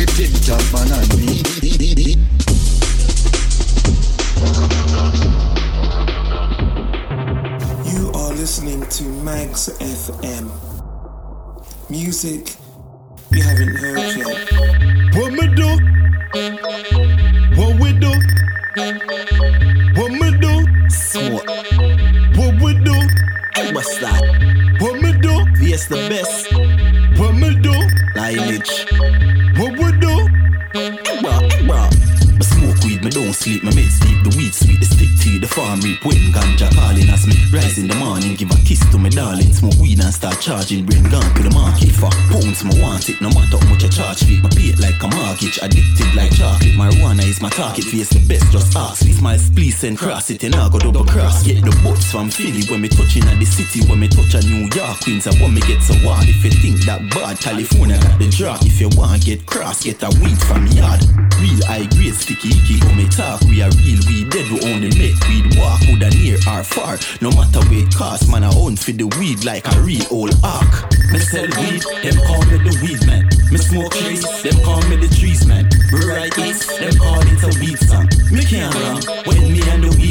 You 0.00 0.06
are 8.14 8.32
listening 8.32 8.80
to 8.80 9.04
Magz 9.22 9.68
FM. 9.78 10.48
Music 11.90 12.56
face 47.90 48.10
the 48.10 48.20
best, 48.28 48.39
and 49.84 49.96
cross 49.96 50.30
it, 50.30 50.44
and 50.44 50.54
I 50.54 50.68
go 50.68 50.78
double 50.78 51.04
cross, 51.04 51.42
get 51.46 51.64
the 51.64 51.70
butts 51.82 52.10
from 52.10 52.30
Philly 52.30 52.64
when 52.68 52.80
me 52.82 52.88
touching 52.88 53.24
at 53.24 53.38
the 53.38 53.46
city, 53.46 53.86
when 53.88 54.00
me 54.00 54.08
touch 54.08 54.34
a 54.34 54.40
New 54.46 54.68
York, 54.74 55.00
Queens, 55.00 55.26
I 55.26 55.32
want 55.40 55.54
me 55.54 55.60
get 55.62 55.80
so 55.82 55.94
wild, 56.04 56.28
if 56.28 56.44
you 56.44 56.50
think 56.50 56.84
that 56.84 57.00
bad, 57.10 57.38
California 57.40 57.96
got 57.98 58.18
the 58.18 58.28
drop, 58.28 58.60
if 58.62 58.80
you 58.80 58.90
want 58.96 59.24
get 59.24 59.46
cross, 59.46 59.84
get 59.84 60.02
a 60.02 60.10
weed 60.20 60.36
from 60.42 60.66
yard, 60.76 61.00
real 61.40 61.60
high 61.64 61.86
grade, 61.96 62.14
sticky 62.14 62.50
icky, 62.50 62.80
when 62.84 62.96
me 62.96 63.08
talk, 63.08 63.40
we 63.48 63.62
are 63.62 63.70
real, 63.80 64.00
we 64.08 64.24
dead, 64.28 64.46
we 64.52 64.58
only 64.68 64.90
make 64.98 65.16
weed 65.28 65.46
walk, 65.56 65.80
would 65.88 66.04
near 66.18 66.36
or 66.50 66.62
far, 66.64 66.98
no 67.20 67.30
matter 67.32 67.60
where 67.70 67.84
it 67.86 67.94
cost, 67.94 68.28
man, 68.30 68.44
I 68.44 68.52
own 68.56 68.76
for 68.76 68.92
the 68.92 69.06
weed 69.16 69.44
like 69.44 69.64
a 69.64 69.80
real 69.80 70.04
old 70.10 70.34
ark. 70.44 70.90
Me 71.12 71.18
sell 71.18 71.48
weed, 71.58 71.82
them 72.04 72.16
call 72.26 72.42
me 72.46 72.56
the 72.62 72.74
weed 72.82 73.02
man. 73.06 73.26
Me 73.50 73.58
smoke 73.58 73.90
trees, 73.90 74.22
them 74.42 74.54
call 74.62 74.80
me 74.86 74.94
the 74.94 75.10
trees 75.10 75.44
man. 75.44 75.66
Me 75.90 75.98
write 76.06 76.34
hits, 76.34 76.66
them 76.78 76.94
call 76.98 77.18
it 77.18 77.42
a 77.42 77.50
weed 77.58 77.78
song. 77.82 78.06
Me 78.30 78.44
can't 78.44 78.72
run 78.74 79.02
when 79.26 79.42
me 79.50 79.58
and 79.70 79.84
the 79.84 79.90
weed. 79.98 80.10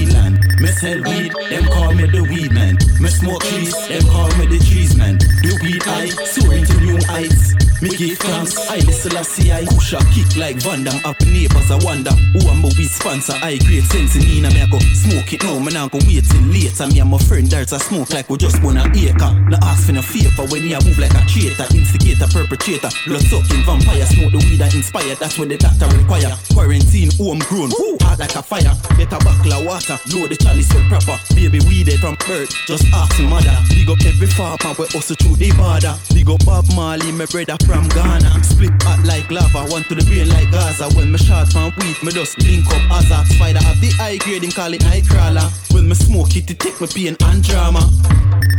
Me 0.60 0.68
sell 0.68 1.00
weed, 1.08 1.32
them 1.50 1.66
call 1.72 1.94
me 1.94 2.06
the 2.06 2.22
weed 2.24 2.52
man. 2.52 2.76
Me 3.00 3.08
smoke 3.08 3.42
trees, 3.44 3.72
them 3.88 4.04
call 4.12 4.28
me 4.38 4.46
the 4.46 4.60
trees 4.60 4.96
man. 4.96 5.18
The 5.18 5.58
weed 5.64 5.84
I 5.88 6.08
soaring 6.28 6.66
to 6.66 6.76
new 6.82 7.00
heights. 7.08 7.56
Me 7.82 7.96
give 7.96 8.20
thanks, 8.20 8.60
I 8.68 8.76
I 8.76 9.24
see 9.24 9.52
I 9.54 9.64
a 9.64 10.00
kick 10.12 10.36
like 10.36 10.58
Van 10.58 10.84
Damme. 10.84 11.00
Up 11.06 11.16
neighbors 11.22 11.72
I 11.72 11.80
wonder 11.80 12.12
who 12.36 12.44
am 12.52 12.60
my 12.60 12.68
weed 12.76 12.92
sponsor. 12.92 13.40
I 13.40 13.58
create 13.64 13.88
sense 13.88 14.20
in 14.20 14.28
Nina 14.28 14.50
me 14.52 14.62
I 14.62 14.68
go 14.68 14.80
smoke 14.80 15.32
it. 15.32 15.44
Now 15.44 15.60
me 15.60 15.72
now 15.72 15.88
go 15.88 16.00
wait 16.04 16.28
till 16.28 16.44
later. 16.52 16.88
Me 16.92 17.00
and 17.00 17.10
my 17.10 17.18
friend 17.18 17.48
there's 17.48 17.72
a 17.72 17.80
smoke 17.80 18.12
like 18.12 18.30
we 18.30 18.36
just 18.36 18.62
wanna 18.62 18.84
acre. 18.92 19.32
No 19.48 19.56
ask 19.64 19.88
for 19.88 19.94
no 19.94 20.02
favor 20.02 20.44
when 20.52 20.68
me 20.68 20.76
I 20.76 20.84
move 20.84 21.00
like 21.00 21.16
a 21.16 21.24
traitor 21.24 21.72
instigator 21.72 22.28
perpetrator. 22.28 22.92
Blood 23.08 23.24
sucking 23.32 23.64
vampire 23.64 24.06
smoke 24.12 24.36
the 24.36 24.44
weed 24.44 24.60
that 24.60 24.76
inspire. 24.76 25.16
That's 25.16 25.40
when 25.40 25.48
the 25.48 25.56
doctor 25.56 25.88
require. 25.96 26.36
Quarantine 26.52 27.16
homegrown. 27.16 27.72
Hot 27.72 27.99
like 28.20 28.36
a 28.36 28.44
fire 28.44 28.76
get 29.00 29.14
a 29.16 29.20
buckle 29.24 29.54
of 29.54 29.66
water 29.66 29.98
load 30.12 30.30
the 30.30 30.36
chalice 30.36 30.68
well 30.76 30.84
proper 30.92 31.18
baby 31.34 31.60
weeded 31.72 32.00
from 32.00 32.16
birth 32.28 32.52
just 32.68 32.84
ask 32.92 33.16
mother 33.24 33.56
big 33.72 33.90
up 33.90 34.04
every 34.04 34.28
farmer 34.28 34.76
we 34.76 34.86
hustle 34.92 35.16
through 35.16 35.40
the 35.40 35.50
border 35.56 35.96
big 36.14 36.30
up 36.30 36.40
Bob 36.50 36.66
Marley 36.76 37.12
my 37.12 37.26
brother 37.26 37.56
from 37.66 37.88
Ghana. 37.90 38.44
Split 38.44 38.72
hot 38.82 39.06
like 39.06 39.30
lava, 39.30 39.70
one 39.72 39.84
to 39.84 39.94
the 39.96 40.04
brain 40.06 40.28
like 40.30 40.50
Gaza. 40.52 40.90
When 40.96 41.12
me 41.12 41.18
shot 41.18 41.52
from 41.52 41.72
weed, 41.78 41.98
me 42.02 42.12
just 42.12 42.38
link 42.40 42.66
up 42.68 42.92
as 42.98 43.12
a 43.12 43.24
spider. 43.34 43.60
Have 43.60 43.80
the 43.80 43.90
high 44.02 44.18
grade, 44.18 44.44
and 44.44 44.54
call 44.56 44.74
it 44.74 44.82
high 44.82 45.02
crawler. 45.02 45.48
When 45.72 45.88
me 45.88 45.96
smoke 45.96 46.36
it, 46.36 46.50
it 46.50 46.60
take 46.60 46.82
me 46.82 46.88
pain 46.88 47.16
and 47.22 47.44
drama. 47.44 47.86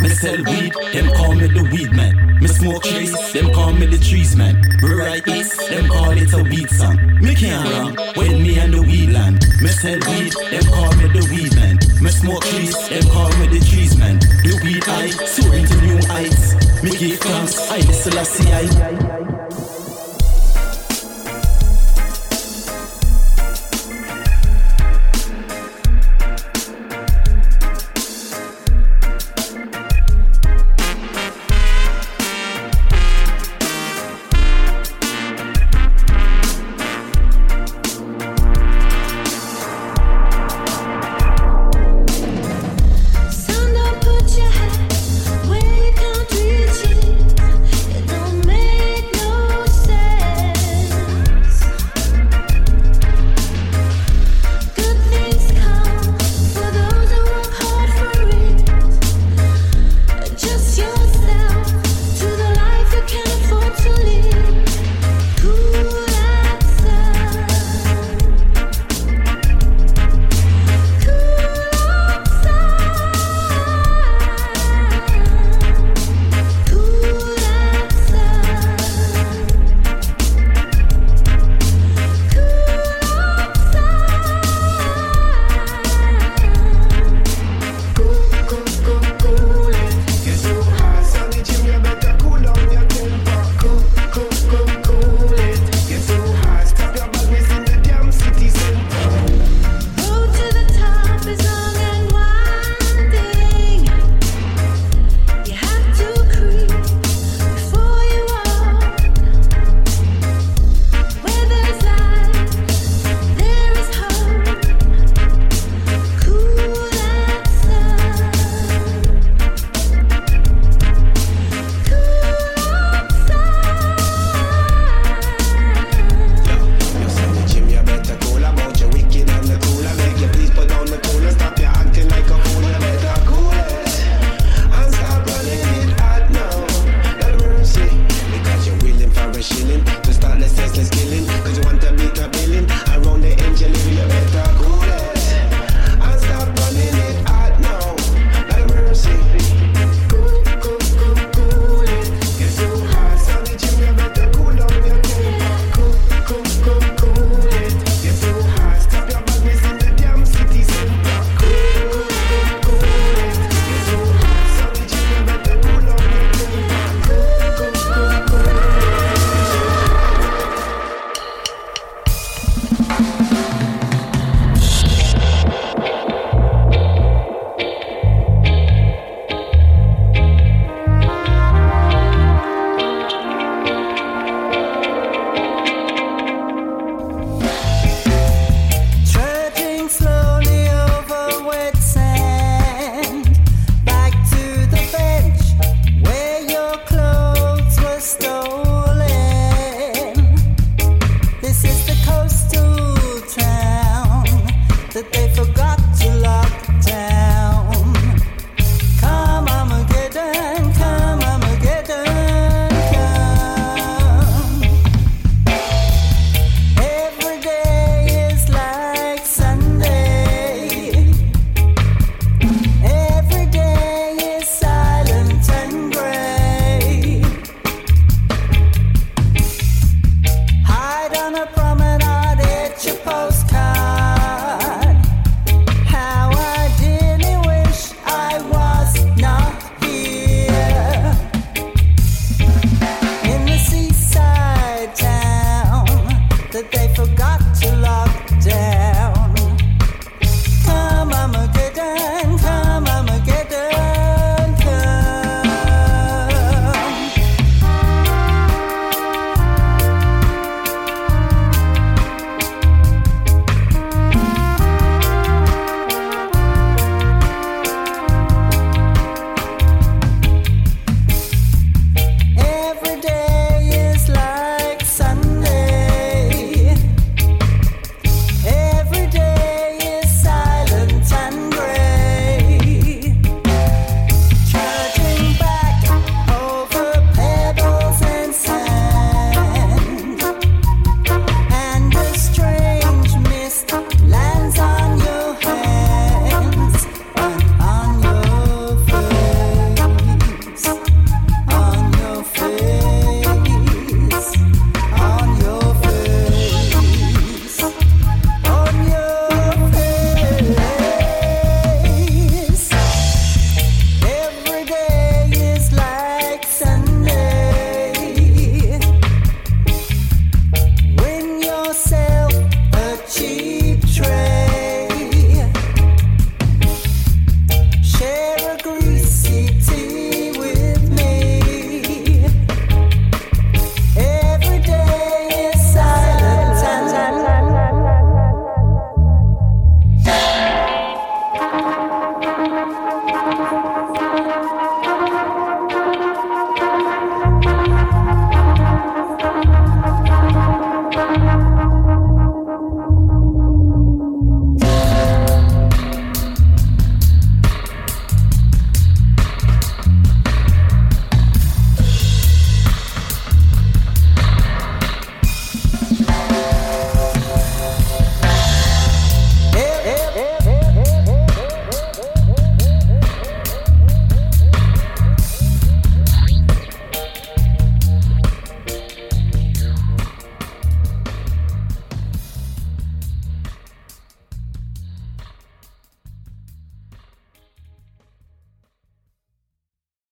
Me 0.01 0.09
sell 0.09 0.39
weed, 0.39 0.73
them 0.93 1.09
call 1.17 1.35
me 1.35 1.47
the 1.49 1.69
weed 1.73 1.93
man. 1.93 2.39
Me 2.41 2.47
smoke 2.47 2.85
trees, 2.85 3.13
them 3.33 3.53
call 3.53 3.73
me 3.73 3.87
the 3.87 3.99
trees 3.99 4.37
man. 4.37 4.55
Me 4.83 4.91
write 4.95 5.27
hits, 5.27 5.69
them 5.69 5.89
call 5.89 6.13
it 6.13 6.33
a 6.33 6.43
weed 6.45 6.71
song. 6.71 6.97
Me 7.21 7.35
can't 7.35 7.69
run 7.69 8.15
when 8.15 8.43
me 8.43 8.59
and 8.59 8.73
the 8.73 8.83
weed 8.83 9.11
land. 9.11 9.50
Me 9.61 9.69
sell 9.69 9.99
weed, 10.09 10.33
them 10.51 10.65
call 10.73 10.93
me 10.97 11.07
the 11.09 11.29
weed 11.31 11.55
man. 11.57 11.77
Me 12.01 12.11
smoke 12.11 12.45
trees, 12.45 12.89
them 12.89 13.03
call 13.11 13.29
me 13.39 13.47
the 13.49 13.61
trees 13.61 13.97
man. 13.97 14.19
The 14.19 14.61
weed 14.63 14.85
I 14.87 15.09
soaring 15.27 15.67
to 15.67 15.77
new 15.81 15.99
heights. 16.07 16.55
Me 16.83 16.91
give 16.97 17.19
thanks, 17.19 17.71
I 17.71 18.23
see 18.23 18.53
I. 18.53 19.80